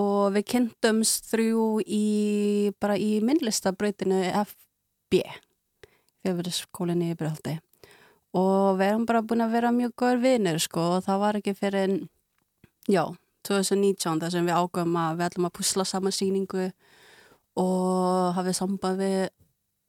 [0.00, 5.24] Og við kynntumst þrjú í, bara í myndlistabrautinu FB,
[6.24, 7.58] fjöfurskólinni í Bröldi
[8.36, 11.54] og við erum bara búin að vera mjög góður vinir sko og það var ekki
[11.58, 11.96] fyrir
[12.86, 13.02] já,
[13.50, 16.70] 2019 þar sem við ágöfum að við ætlum að pusla saman sýningu
[17.60, 19.18] og hafið samband við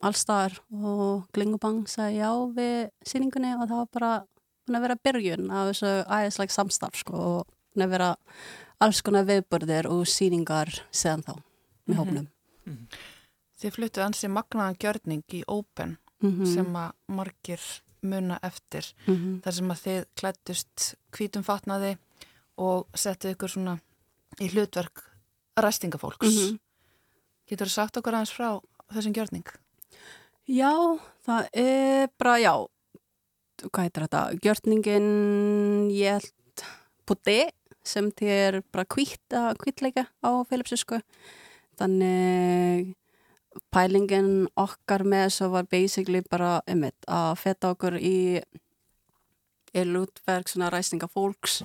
[0.01, 4.11] allstar og Klingubang sagði já við sýningunni og það var bara
[4.65, 8.11] búin að vera byrjun af þessu æðislega samstarf sko og búin að vera
[8.81, 11.33] alls konar viðbörðir og sýningar séðan þá
[11.85, 12.29] með hópnum.
[13.61, 17.61] Þið fluttu ansi magnaðan gjörning í Open Mm sem að margir
[18.01, 19.41] muna eftir -hmm.
[19.41, 21.97] þar sem að þið klættust hvítum fatnaði
[22.57, 23.77] og settu ykkur svona
[24.41, 25.03] í hlutverk
[25.59, 26.27] ræstingafólks.
[26.27, 26.59] Mhm.
[27.49, 28.61] Getur þú sagt okkur aðeins frá
[28.91, 29.47] þessum gjörning?
[30.47, 32.53] Já, það er bara, já,
[33.69, 34.21] hvað heitir þetta?
[34.41, 36.63] Gjörningin, ég held,
[37.05, 37.51] puti,
[37.83, 41.01] sem þér bara hvít, hvítleika á Filipsisku.
[41.79, 42.95] Þannig
[43.73, 48.41] pælingin okkar með þessu var basically bara, einmitt, að feta okkur í,
[49.75, 51.61] í lútverk svona ræsninga fólks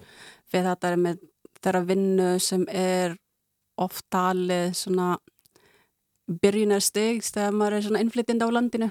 [0.50, 1.22] fyrir þetta er með
[1.62, 3.16] þeirra vinnu sem er
[3.76, 5.16] oft talið svona
[6.42, 8.88] byrjunarstigs þegar maður er svona innflytjandi á landinu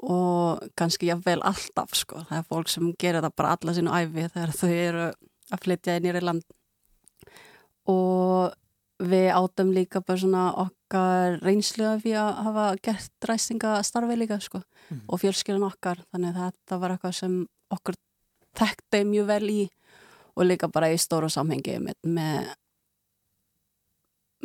[0.00, 2.22] og kannski jáfnvel alltaf sko.
[2.28, 5.04] það er fólk sem gerir það bara alla sínu æfi þegar þau eru
[5.50, 6.46] að flytja inn í land
[7.90, 8.54] og
[9.00, 14.40] við átum líka bara svona okkar reynslu af því að hafa gert ræstinga starfi líka
[14.40, 15.04] sko Mhm.
[15.08, 17.34] og fjölskyldan okkar þannig að þetta var eitthvað sem
[17.70, 17.98] okkur
[18.58, 19.60] þekkti mjög vel í
[20.36, 22.50] og líka bara í stóru samhengi með, með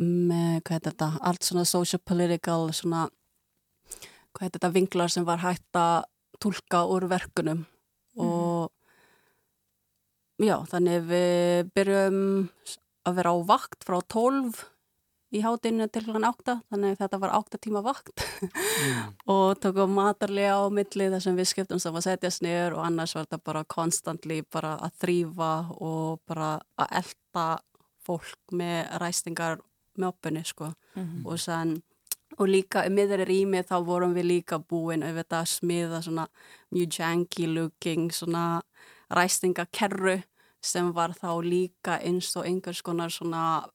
[0.02, 3.06] með, hvað er þetta, allt svona social political, svona
[4.36, 6.08] hvað er þetta, vinklar sem var hægt að
[6.42, 7.64] tólka úr verkunum.
[8.20, 8.70] Og
[10.42, 12.20] já, þannig við byrjum
[13.06, 14.64] að vera á vakt frá 12
[15.36, 18.24] í hátinu til hlan 8, þannig þetta var 8 tíma vakt.
[18.40, 19.14] Mm.
[19.34, 23.16] og tókum matarlega á milli þar sem við skiptum sem að setjast niður og annars
[23.16, 27.48] var þetta bara konstantli bara að þrýfa og bara að elda
[28.06, 29.60] fólk með ræstingar
[29.96, 30.70] með oppunni sko.
[30.96, 31.76] Og, sann,
[32.38, 36.28] og líka í miðri rými þá vorum við líka búin auðvitað að smiða svona
[36.74, 38.46] mjög janky looking svona
[39.12, 40.20] ræstingakerru
[40.66, 43.66] sem var þá líka eins og einhvers konar svona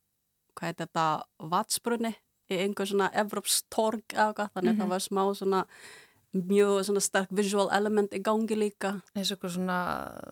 [0.58, 1.08] hvað heit þetta,
[1.52, 2.14] vatsbrunni
[2.52, 5.66] í einhver svona Evróps torg eða eitthvað, þannig að það var smá svona
[6.32, 9.02] mjög svona sterk visual element í gangi líka.
[9.16, 9.78] eins og eitthvað svona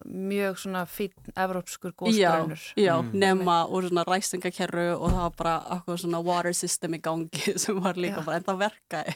[0.08, 2.62] mjög svona fín evrópskur Já, góðstrænur.
[2.80, 3.12] já, Mm.
[3.20, 7.80] nema úr svona ræstingakerru og það var bara eitthvað svona water system í gangi sem
[7.84, 8.26] var líka Já.
[8.26, 9.16] bara enda verkaði.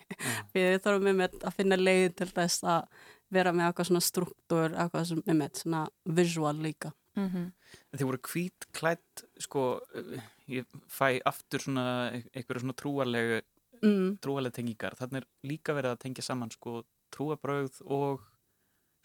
[0.54, 2.84] Við þurfum með með að finna leið til þess að
[3.32, 6.92] vera með eitthvað svona struktúr, eitthvað sem með með svona visual líka.
[7.16, 7.52] Mm -hmm.
[7.94, 13.42] En þið voru hvít klætt, sko, eh, ég fæ aftur svona e- einhverju svona trúarlegu,
[13.84, 14.18] Mm.
[14.20, 14.96] trúarlega tengingar.
[14.96, 18.22] Þannig er líka verið að tengja saman, sko, trúabrögð og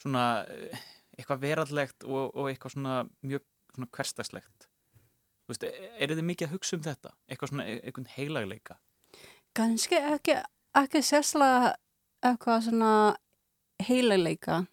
[0.02, 0.78] svona eh,
[1.18, 3.40] eitthvað verallegt og, og eitthvað svona mjög
[3.74, 4.68] svona hverstagslegt.
[5.62, 7.10] E- eru þið mikið að hugsa um þetta?
[7.28, 8.76] Eitthvað svona, e- einhvern heilagleika?
[9.54, 10.42] Ganski ekki,
[10.76, 11.74] ekki sérslega
[12.22, 13.16] eitthvað svona
[13.88, 14.66] heilaleika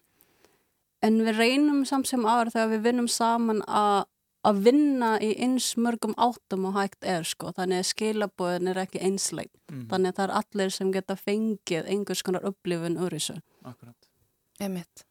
[1.02, 4.04] en við reynum samt sem ára þegar við vinnum saman að
[4.46, 9.02] að vinna í eins mörgum áttum og hægt er sko, þannig að skilabóðin er ekki
[9.02, 13.34] einsleit, Mm, þannig að það er allir sem geta fengið einhvers konar upplifun úr þessu.
[13.66, 14.06] Akkurat.
[14.60, 15.02] Einmitt.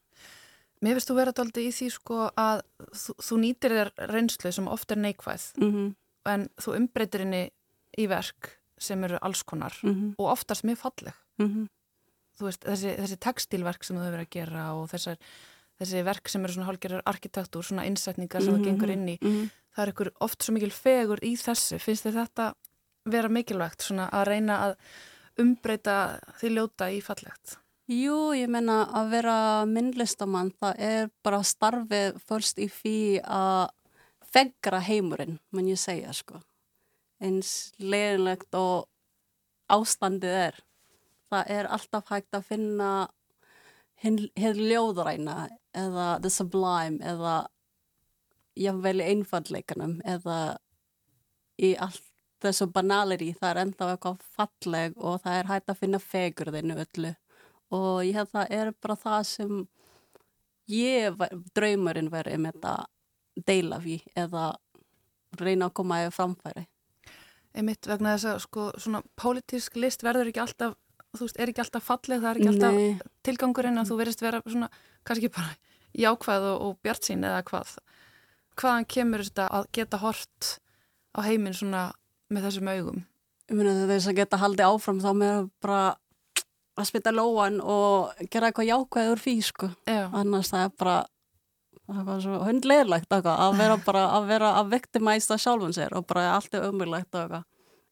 [0.80, 2.62] Mér finnst þú vera daldi í því sko að
[2.96, 5.96] þú, þú nýtir þér reynslu sem oft er neikvæð Mm -hmm,
[6.26, 7.52] en þú umbreytir henni
[7.98, 11.14] í verk sem eru alls konar mm og oftast mjög falleg.
[11.38, 11.68] -hmm,
[12.40, 15.18] Þú veist, þessi, þessi textílverk sem þú hefur verið að gera og þessar,
[15.80, 19.52] þessi verk sem eru svona hálgerar arkitektúr, svona innsetningar sem það gengur inn í, -hmm.
[19.76, 21.80] það er ykkur oft svo mikil fegur í þessu.
[21.80, 22.54] Finnst þið þetta
[23.06, 24.76] vera mikilvægt svona að reyna að
[25.42, 27.58] umbreyta því ljóta í fallegt?
[27.86, 29.38] Jú, ég menna að vera
[29.70, 33.70] myndlistamann, það er bara starfið fyrst í því að
[34.34, 36.42] fegra heimurinn, mann ég segja, sko.
[37.22, 38.88] Eins leiðinlegt og
[39.72, 40.58] ástandið er.
[41.30, 42.90] Það er alltaf hægt að finna
[44.06, 45.36] hið ljóðræna
[45.76, 47.36] eða the sublime eða
[48.56, 50.38] jafnvel í einfallleikanum eða
[51.60, 52.02] í allt
[52.44, 57.14] þessu banality, það er enda eitthvað falleg og það er hægt að finna fegurðinu öllu
[57.74, 59.54] og ég hef það er bara það sem
[60.70, 62.76] ég, var- draumurinn verið með þetta
[63.50, 64.46] deila við eða
[65.40, 66.66] reyna að koma í framfæri.
[67.56, 70.76] Einmitt vegna þess að sko svona pólitísk list verður ekki alltaf,
[71.20, 74.24] þú veist, er ekki alltaf falleg, það er ekki alltaf Nei, tilgangurinn að þú verist
[74.26, 74.70] vera svona,
[75.08, 75.56] kannski bara
[76.06, 77.76] jákvæð og, og bjart sín eða hvað.
[78.56, 80.56] Hvaðan kemur þetta að geta hort
[81.16, 81.90] á heiminn svona
[82.32, 83.04] með þessum augum?
[83.50, 85.82] ég meina þess að geta haldið áfram þá með bara
[86.76, 89.70] að spita lóan og gera eitthvað jákvæður því, sko.
[89.88, 90.96] Já, Annars það er bara
[92.48, 97.44] hundleirlegt að vera bara að vera að victimæsta sjálfum sér og bara allt er eitthvað.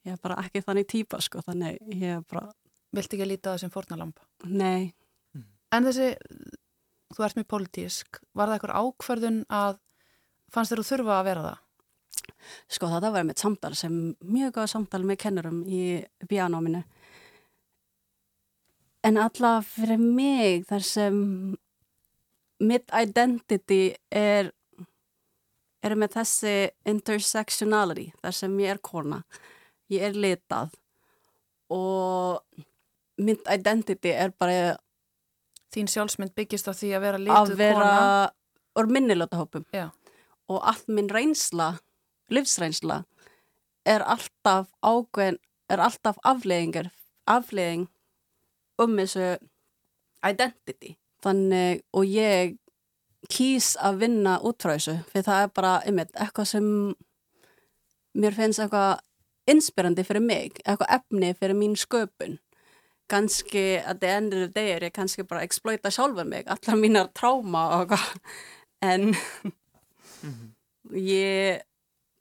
[0.03, 2.49] Ég er bara ekki þannig típa, sko, þannig ég er bara,
[2.93, 4.19] vilt ekki að líta á þessum fórnalamb.
[4.45, 4.93] nei,
[5.73, 6.11] En þessi,
[7.15, 9.79] þú ert mjög pólitísk, var það eitthvað ákvörðun að
[10.53, 11.61] fannst þér þú þurfa að vera það?
[12.75, 15.83] Sko þetta var mitt samtal sem mjög góð samtal með kennurum í
[16.29, 16.83] bíanáminu.
[19.03, 21.17] En alla fyrir mig þar sem
[22.63, 23.81] mitt identity
[24.13, 24.51] er,
[25.83, 26.53] er með þessi
[26.93, 29.23] intersectionality, þar sem ég er kona,
[29.91, 30.77] ég er litað
[31.73, 32.45] og
[33.17, 34.77] mitt identity er bara
[35.73, 37.93] Þín sjálfsmynd byggist á því að vera að lituð vera
[38.77, 39.87] úr minnilötahópum Já.
[40.45, 41.79] og allt minn reynsla
[42.29, 42.99] livsreynsla
[43.89, 45.39] er alltaf ákveðin
[45.73, 46.91] er alltaf afleðingar
[47.29, 47.87] afleðing
[48.81, 49.37] um þessu
[50.23, 50.97] identity.
[51.23, 52.57] Þannig og ég
[53.31, 56.69] kýs að vinna út frá þessu fyrir það er bara einmitt, eitthvað sem
[58.13, 58.99] mér finnst eitthvað
[59.49, 62.37] inspirandi fyrir mig, eitthvað efni fyrir mín sköpun
[63.11, 66.47] kannski að the end of the day er ég kannski bara að exploita sjálfa mig,
[66.47, 68.33] allar mínar tráma og eitthvað.
[68.83, 69.13] En
[70.91, 71.63] ég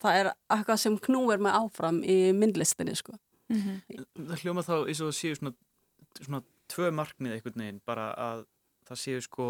[0.02, 3.14] það er eitthvað sem knúir mig áfram í myndlistinni sko.
[3.52, 3.82] Mhm.
[4.30, 5.54] Það hljóma þá eins og það séu svona,
[6.20, 8.44] svona tvö markmið einhvern veginn, bara að
[8.88, 9.46] það séu sko,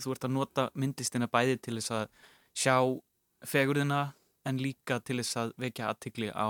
[0.00, 2.06] þú ert að nota myndlistina bæði til þess að
[2.54, 2.76] sjá
[3.46, 4.02] fegurðina
[4.46, 6.48] en líka til þess að vekja aðtikli á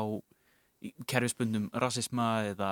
[1.06, 2.70] kerfisbundum rasisma eða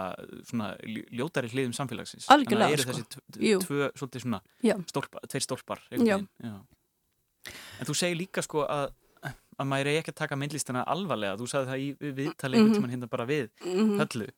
[0.48, 2.26] svona ljó- ljótari hliðum samfélagsins.
[2.28, 2.92] Algjörlega, Þannig að eru sko.
[2.92, 4.40] þessi tvö, svona,
[4.90, 5.80] stólpa, tveir stólpar.
[5.90, 6.18] Já.
[6.42, 6.54] Já.
[7.80, 8.90] En þú segir líka sko að
[9.60, 12.70] að maður er ekki að taka myndlistina alvarlega þú sagði það í við- viðtali einhvern
[12.70, 12.76] Mhm.
[12.80, 14.28] tímann hérna bara við mm höllu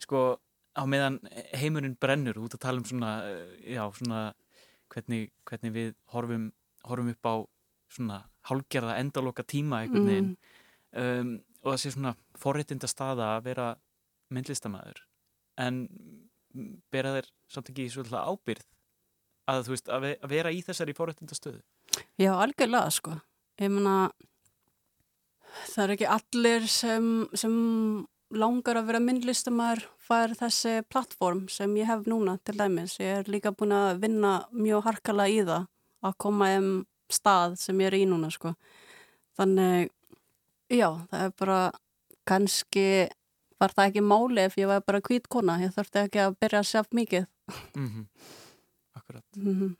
[0.00, 0.40] sko
[0.74, 1.18] á meðan
[1.52, 4.32] heimurinn brennur út að tala um svona eh, já svona
[4.88, 6.52] hvernig, hvernig við horfum,
[6.84, 7.34] horfum upp á
[7.92, 10.36] svona hálgerða endaloka tíma einhvern veginn
[10.96, 13.70] um, og það sé svona forréttinda staða að vera
[14.30, 15.04] myndlistamæður
[15.60, 15.82] en
[16.90, 18.66] bera þeir samt ekki svolítið ábyrð
[19.50, 21.62] að veist að, ve að vera í þessari forréttinda stöðu
[22.20, 23.16] Já, algjörlega sko.
[23.60, 24.10] Ég meina,
[25.72, 27.06] það er ekki allir sem,
[27.36, 27.54] sem
[28.30, 32.98] langar að vera myndlistamæður fær þessi plattform sem ég hef núna til dæmis.
[33.02, 35.66] Ég er líka búin að vinna mjög harkala í það
[36.06, 36.70] að koma um
[37.10, 38.54] stað sem ég er í núna sko.
[39.38, 39.90] Þannig,
[40.70, 41.60] já, það er bara
[42.30, 42.84] kannski
[43.60, 45.58] var það ekki máli ef ég var bara hvít kona.
[45.60, 47.26] Ég þurfti ekki að byrja að sjálf mikið.
[47.76, 48.06] Mm
[48.96, 49.24] Akkurat.
[49.36, 49.76] Mm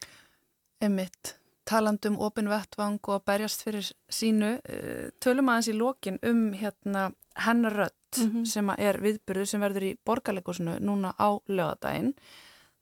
[0.81, 1.35] Emmitt,
[1.69, 7.11] talandum opin vettvang og að berjast fyrir sínu, eh, tölum aðeins í lokin um hérna
[7.37, 8.47] hennar rödd Mhm.
[8.47, 12.15] sem er viðbyrðu sem verður í borgarleikusinu núna á lögadaginn,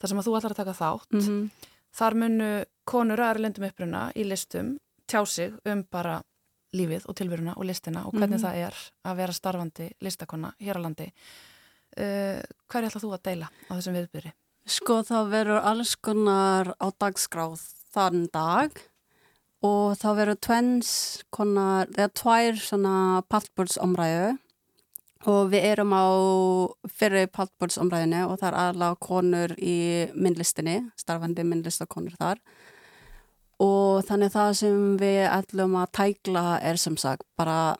[0.00, 1.10] þar sem að þú ætlar að taka þátt.
[1.20, 1.50] -hmm.
[1.92, 4.78] Þar munu konur að erlendum uppruna í listum
[5.08, 6.22] tjá sig um bara
[6.76, 8.44] lífið og tilveruna og listina og hvernig Mhm.
[8.44, 11.12] það er að vera starfandi listakonna hér á landi.
[11.98, 14.32] Uh, hverju ætlar þú að deila á þessum viðbyrði?
[14.68, 17.62] Sko það verður alls konar á dagskráð
[17.94, 18.70] þann dag
[19.64, 20.90] og það verður tvens
[21.32, 24.38] konar, eða tvær svona pallbúrsomræðu
[25.26, 26.06] og við erum á
[26.86, 29.78] fyrir pallbúrsomræðinu og það er alveg konur í
[30.14, 32.38] myndlistinni, starfandi myndlistakonur þar
[33.62, 37.76] og þannig það sem við ætlum að tækla er sem sagt bara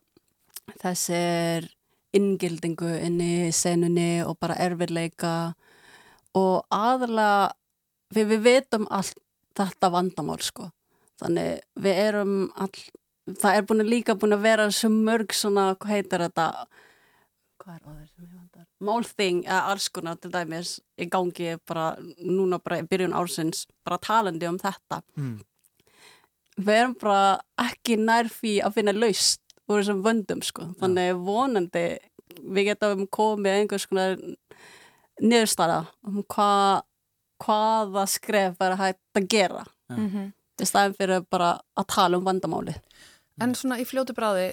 [0.82, 1.68] þessir
[2.16, 5.54] inngildingu inn í senunni og bara erfiðleika.
[6.38, 7.52] Og aðalega
[8.14, 9.18] við, við veitum allt
[9.58, 10.70] þetta vandamál sko.
[11.18, 12.72] Þannig við erum all
[13.36, 16.46] það er búin að líka búin að vera svo mörg svona, hvað heitir þetta?
[17.58, 21.90] Hvað er áður sem ég vandar málþing, eða alls konar til dæmis í gangi bara
[22.22, 25.02] núna bara í byrjun ársins bara talandi um þetta.
[25.18, 25.38] Mm.
[26.59, 27.38] Við erum bara
[27.68, 31.86] ekki nær því að finna laust úr þessum vöndum sko þannig vonandi
[32.38, 34.18] við getum komið einhvers konar
[35.22, 36.84] niðurstara um hvað
[37.38, 39.96] hvaða skref er hægt að gera Já.
[39.96, 40.32] Mm -hmm.
[40.61, 42.74] í staðin fyrir bara að tala um vandamáli
[43.42, 44.52] En svona í fljótu bráði,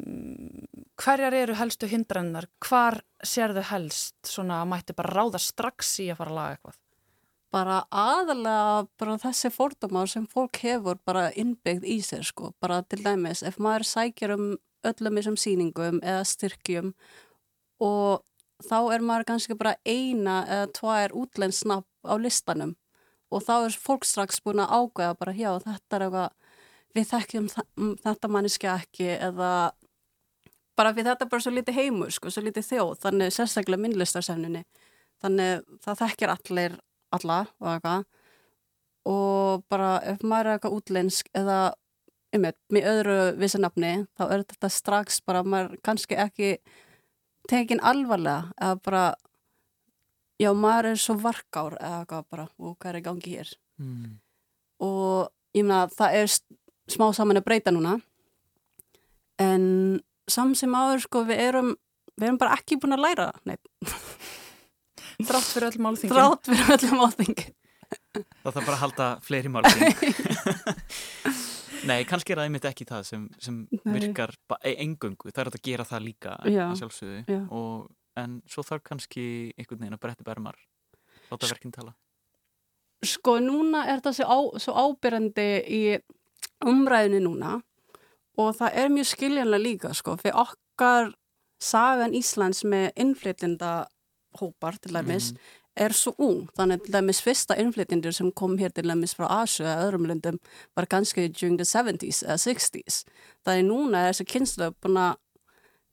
[0.00, 2.48] mm, hverjar eru helstu hindrannar?
[2.62, 6.78] Hvar sérðu helst svona að mætti bara ráða strax í að fara að laga eitthvað?
[7.54, 13.02] Bara aðalega bara þessi fordómar sem fólk hefur bara innbyggð í sér sko, bara til
[13.04, 14.46] dæmis ef maður sækir um
[14.84, 16.92] öllum þessum sýningum eða styrkjum
[17.84, 18.24] og
[18.64, 22.74] þá er maður kannski bara eina eða tvær útlensnafn á listanum
[23.32, 26.30] og þá er fólk strax búin að ágæða bara já þetta er eitthvað
[26.94, 27.48] við þekkjum
[28.04, 29.52] þetta manniski ekki eða
[30.78, 34.64] bara við þetta er bara svo lítið heimur sko, svo lítið þjóð, þannig sérstaklega myndlistarsefninni
[35.22, 36.76] þannig það þekkir allir
[37.16, 38.04] alla og eitthvað.
[39.04, 41.58] Og bara ef maður er eitthvað útlensk eða
[42.34, 46.56] einmitt, með öðru vissi nafni þá er þetta strax bara maður kannski ekki
[47.50, 49.04] tekin alvarlega eða bara
[50.40, 53.52] já maður er svo varkár eða eitthvað bara og hvað er í gangi hér?
[53.74, 54.18] Mm.
[54.86, 56.34] og ég meina það er
[56.94, 57.96] smá saman að breyta núna.
[59.42, 59.64] En
[60.30, 61.72] samt sem áður sko við erum
[62.14, 63.64] við erum bara ekki búin að læra neitt,
[65.20, 66.14] Þrátt fyrir öll málþingin.
[66.16, 67.46] þrátt fyrir öllum áþingi
[68.14, 69.82] Það þarf bara að halda fleiri málsing.
[71.88, 74.32] Nei, kannski er það einmitt ekki það sem, sem virkar
[74.64, 75.30] e- eingöngu.
[75.30, 76.62] Það er að gera það líka Já.
[76.70, 77.18] að sjálfsögðu.
[77.28, 77.40] Já.
[77.54, 77.88] Og,
[78.20, 79.24] en svo þarf kannski
[79.58, 80.58] einhvern veginn að bretti bermar.
[81.30, 81.94] Láta verkinn tala.
[83.04, 85.80] sko núna er það svo, á, svo ábyrjandi í
[86.64, 87.58] umræðinu núna
[88.40, 91.10] og það er mjög skiljanlega líka sko fyrir okkar
[91.60, 93.72] sagan Íslands með innflytjenda
[94.40, 95.32] hópar til dæmis
[95.76, 96.44] er svo ung.
[96.56, 100.38] Þannig til dæmis fyrsta innflytjendur sem kom hér til dæmis frá Asu eða öðrum löndum
[100.76, 103.02] var kannski during the 70s eða 60s
[103.44, 105.16] þannig núna er þessi kynslu búin að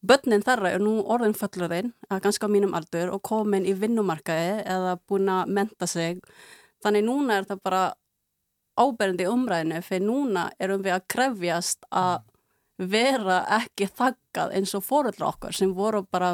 [0.02, 4.64] börnin þeirra er nú orðin föllurinn að kannski á mínum aldur og komin í vinnumarkaði
[4.66, 6.22] eða búin að menta sig.
[6.82, 7.84] Þannig núna er það bara
[8.82, 12.24] áberandi umræðinu fyrir núna erum við að krefjast að
[12.92, 16.34] vera ekki þakkað eins og fóröldra okkar sem voru bara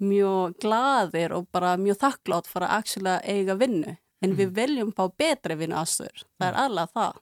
[0.00, 3.96] mjög glaðir og bara mjög þakklátt fyrir að actually eiga vinnu.
[4.20, 6.24] En við viljum fá betri vinnu aðstöður.
[6.36, 7.20] Það er alveg það.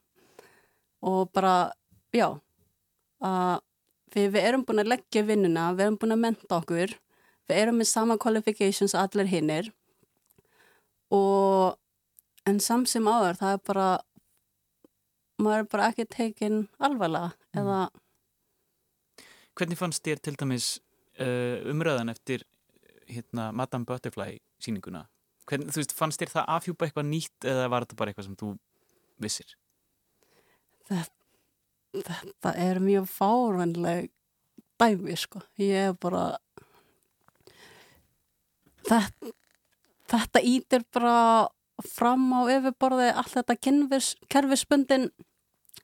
[1.08, 1.52] Og bara,
[2.14, 2.28] já,
[3.22, 3.60] að
[4.14, 6.96] við, við erum búin að leggja vinnuna, við erum búin að menta okkur,
[7.48, 9.70] við erum með sama qualifications allir hinnir
[11.14, 11.78] og
[12.48, 13.88] en samt sem áður það er bara
[15.40, 17.86] maður er bara ekki tekin alvarlega eða
[19.58, 20.66] Hvernig fannst þér til dæmis
[21.18, 22.44] uh, umræðan eftir
[23.08, 25.06] hérna, Madame Butterfly sýninguna?
[25.48, 28.38] Hvernig, þú veist, fannst þér það afhjúpa eitthvað nýtt eða var þetta bara eitthvað sem
[28.38, 28.52] þú
[29.22, 29.56] vissir?
[30.88, 34.10] þetta er mjög fárvænleg
[34.80, 36.38] dæmi sko ég er bara
[38.88, 39.32] þetta,
[40.12, 41.48] þetta ítir bara
[41.84, 45.10] fram á yfirborði allt þetta kynvis, kerfisbundin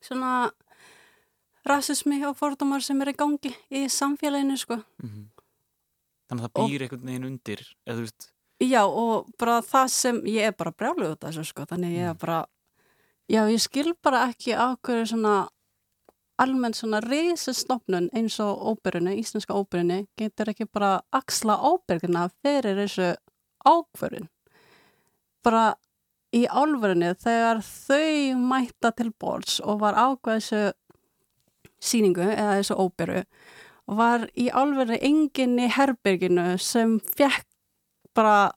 [0.01, 0.51] svona
[1.65, 5.34] rasismi og fordómar sem er í gangi í samfélaginu sko Mm
[6.31, 8.31] Þannig að það Og- býr einhvern veginn undir, eða veist,
[8.65, 12.11] Já, og bara það sem ég er bara brjáluð út af þessu, sko, þannig ég
[12.11, 12.47] er bara
[13.29, 15.49] já, ég skil bara ekki á hverju svona
[16.39, 23.11] almenn svona risastofnun eins og óperunni, íslenska óperunni getur ekki bara axla óperuna fyrir þessu
[23.67, 24.29] ákvörun
[25.45, 25.75] bara
[26.35, 30.63] í álverinu þegar þau mætta til borðs og var ákveð þessu
[31.85, 33.25] síningu eða þessu óperu
[33.87, 37.45] var í álverinu enginn í herbyrginu sem fekk
[38.15, 38.53] bara,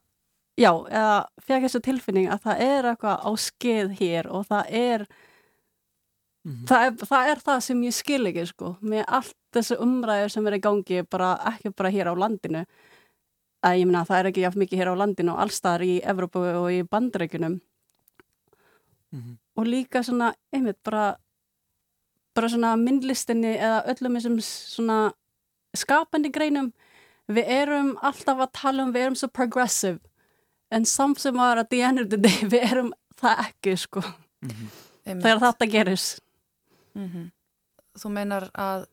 [0.56, 5.06] já, eða fekk þessu tilfinning að það er eitthvað á skeið hér og það er,
[6.46, 6.64] Mhm.
[6.66, 10.46] það er, það er það sem ég skil ekki, sko, með allt þessu umræður sem
[10.46, 12.64] er í gangi, bara ekki bara hér á landinu,
[13.62, 16.38] að ég meina það er ekki jafn mikið hér á landinu og allstaðar í Evrópu
[16.62, 17.60] og í bandarækjunum
[19.12, 19.38] Mhm.
[19.56, 21.16] og líka svona, einmitt, bara
[22.34, 25.12] bara svona myndlistinni eða öllum þessum svona
[25.76, 26.72] skapandi greinum
[27.28, 29.98] við erum alltaf að tala um við erum svo progressive
[30.70, 34.02] en samt sem var að the end of the day við erum það ekki sko
[34.40, 34.68] Mhm.
[35.06, 35.22] Einmitt.
[35.24, 36.20] þegar þetta gerist
[36.94, 37.30] Mhm.
[37.98, 38.86] Þú meinar að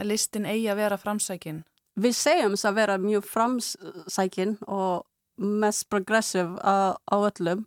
[0.00, 1.62] listin eigi að vera framsækin
[1.98, 5.04] við segjum þess að vera mjög framsækin og
[5.38, 7.66] mest progressive á, á öllum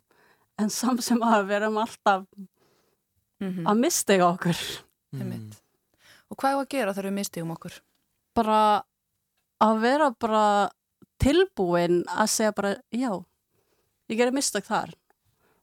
[0.58, 2.26] en samt sem að við erum alltaf
[3.40, 4.58] mm að mistega okkur.
[6.30, 7.80] Og hvað er að gera þegar við mistigum okkur?
[8.36, 8.82] Bara
[9.60, 10.44] að vera bara
[11.20, 13.12] tilbúin að segja bara já,
[14.08, 14.94] ég gerir mistak þar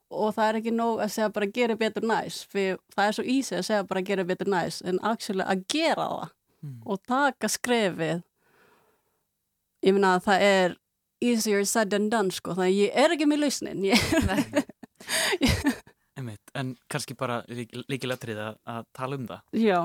[0.08, 3.24] og það er ekki nóg að segja bara gera betur næs fyrir það er svo
[3.28, 6.80] easy að segja bara gera betur næs en actually að gera það Mm.
[6.90, 8.16] og taka skrefið
[9.86, 10.72] ég meina að það er
[11.22, 14.00] easier said than done sko þannig að ég er ekki með lausnin ég.
[16.18, 19.78] Einmitt, en kannski bara líkiletrið að, að tala um það, já,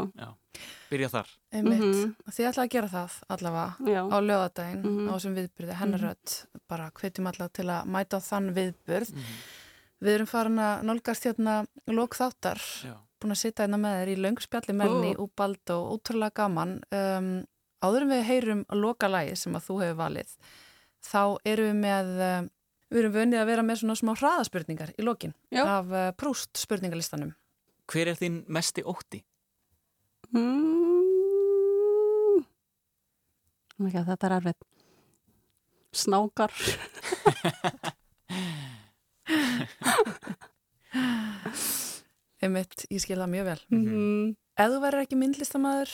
[0.89, 1.27] byrja þar.
[1.53, 1.83] Einmitt.
[1.83, 2.13] Mhm.
[2.33, 5.09] Þið ætla að gera það allavega já, á lögadaginn Mhm.
[5.09, 6.33] á þessum viðbyrði hennarödd
[6.67, 9.35] bara hvetjum alla til að mæta á þann viðbyrð Mhm.
[10.03, 12.97] Við erum farin að nálgast hérna lók þáttar Já.
[13.21, 15.21] búin að sitja hérna með þér í löngspjalli melni Ó.
[15.23, 17.45] og Baldó, ótrúlega gaman um,
[17.81, 20.33] áður en við heyrum loka lagi sem að þú hefur valið
[21.07, 22.49] þá erum við með um,
[22.93, 25.63] við erum vönið að vera með svona smá hraðaspurningar í lokin Já.
[25.79, 27.31] af uh, Prúst spurningalistanum
[27.89, 29.19] Hver er þinn mesti ótti?
[30.33, 31.09] Mm.
[33.81, 34.61] Oh God, þetta er erfitt.
[35.93, 36.53] Snákar.
[42.43, 44.35] Einmitt, ég skil það mjög vel Mm.
[44.53, 45.91] Ef þú verður ekki myndlistamæður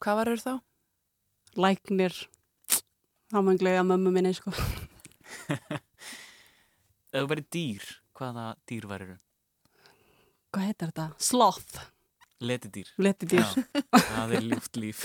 [0.00, 0.52] hvað verður þá?
[1.60, 2.14] Læknir.
[3.30, 4.50] Það maður glega mömmu minni, sko.
[7.14, 7.82] Ef þú verið dýr,
[8.18, 9.12] hvaða dýr væriru?
[10.50, 11.04] Hvað heitir þetta?
[11.22, 11.76] Sloth.
[12.42, 12.88] Letidýr.
[12.98, 13.44] Letidýr.
[13.44, 15.04] Já, það er ljúft líf.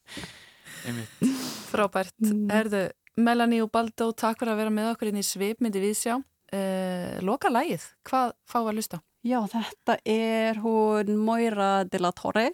[1.68, 2.14] Frábært.
[2.24, 2.46] Mm.
[2.56, 2.80] Erðu,
[3.20, 6.14] Melanie og Baldó, takk fyrir að vera með okkur inn í svipmyndi viðsjá.
[6.48, 9.02] Uh, loka lagið, hvað fá að lusta?
[9.20, 12.46] Já, þetta er hún Moira de la Torre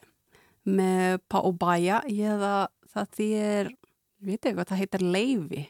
[0.66, 2.00] með Paubaya.
[2.10, 5.62] Eða það þýr, ég veit ekki hvað, það heitir Leifi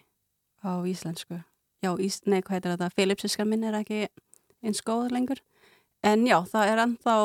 [0.65, 1.43] á íslensku.
[1.85, 2.93] Já, ís, nei, hvað heitir þetta?
[2.97, 4.07] Philipsiska minn er ekki
[4.65, 5.43] eins góð lengur.
[6.07, 7.17] En já, það er ennþá,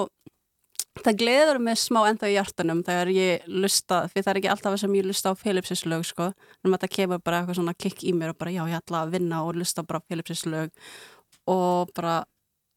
[1.02, 4.78] það gleður mig smá ennþá í hjartanum þegar ég lusta, fyrir það er ekki alltaf
[4.82, 6.32] sem ég lusta á Philipsis lög, sko.
[6.64, 9.16] Nú þetta kemur bara eitthvað svona kikk í mér og bara, já, ég ætla að
[9.16, 10.76] vinna og lusta bara á Philipsis lög
[11.50, 12.22] og bara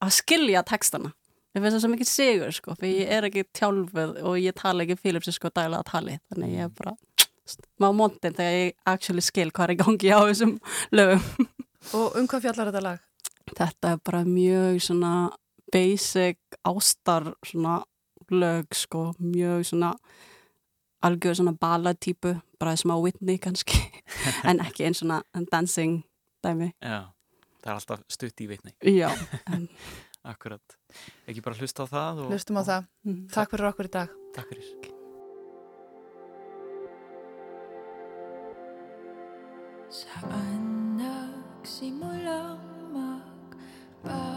[0.05, 1.13] að skilja textana.
[1.55, 4.87] Ég finnst það svo mikið sigur, sko, fyrir ég er ekki tjálfuð og ég tala
[4.87, 6.97] ekki Philipsis sko dæla að tali, þannig ég er bara
[7.81, 10.57] má montin þegar ég actually skil hvað er í gangi á þessum
[10.97, 11.49] lögum.
[11.93, 13.03] Og um hvað fjallar þetta lag?
[13.55, 15.15] Þetta er bara mjög svona
[15.73, 17.83] basic ástar svona
[18.33, 19.93] lög sko, mjög svona
[21.05, 23.77] algjör svona balladtípu, bara smá Whitney kannski,
[24.49, 25.21] en ekki eins svona
[25.53, 26.01] dancing
[26.45, 26.73] dæmi.
[26.81, 27.13] Já,
[27.61, 28.73] það er alltaf stutt í vitni.
[28.81, 29.11] Já,
[29.53, 29.69] en,
[30.25, 30.79] Akkurat.
[31.29, 32.31] Ekki bara hlusta á það og...
[32.33, 32.87] Hlustum á og það.
[33.05, 33.23] mm.
[33.35, 34.15] Takk fyrir okkur í dag.
[34.33, 34.93] Takk fyrir.
[39.95, 40.74] Saan
[41.65, 42.61] Nagsimulang
[42.93, 44.34] magpapalala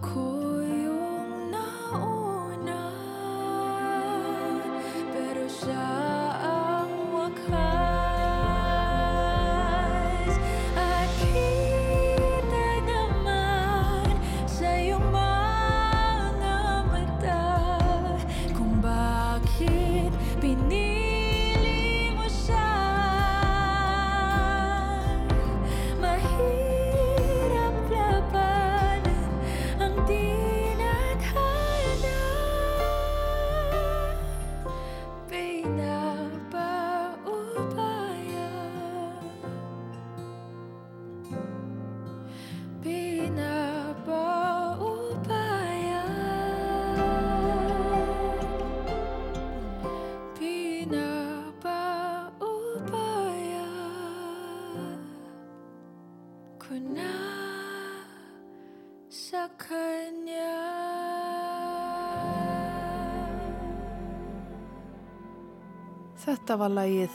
[0.00, 0.27] cool.
[66.28, 67.14] Þetta var lagið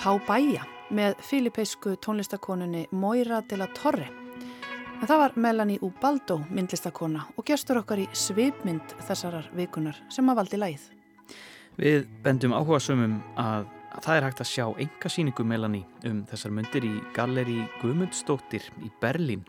[0.00, 0.62] Pá Bæja
[0.96, 4.06] með filipeisku tónlistakonunni Moira de la Torre.
[4.08, 10.40] En það var Melanie Ubaldo, myndlistakona og gestur okkar í svipmynd þessarar vikunar sem að
[10.40, 10.86] valdi lagið.
[11.76, 13.68] Við bendum áhuga sömum að
[13.98, 18.88] það er hægt að sjá enga síningu Melanie um þessar myndir í Galleri Guðmundsdóttir í
[19.04, 19.44] Berlín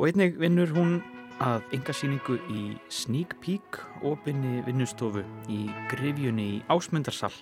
[0.00, 0.98] og einnig vinnur hún
[1.46, 7.36] að enga síningu í Sneak Peek opinni vinnustofu í Grifjunni í Ásmundarsal.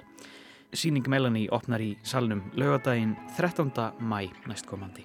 [0.75, 3.71] Síning Melanie opnar í salnum laugadaginn 13.
[4.03, 5.05] mæ næstkomandi.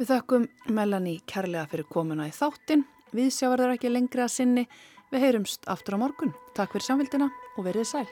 [0.00, 2.82] Við þökkum Melanie kærlega fyrir komuna í þáttin.
[3.14, 4.66] Við sjáverður ekki lengri að sinni.
[5.10, 6.34] Við heyrumst aftur á morgun.
[6.58, 8.06] Takk fyrir samvildina og verið sæl.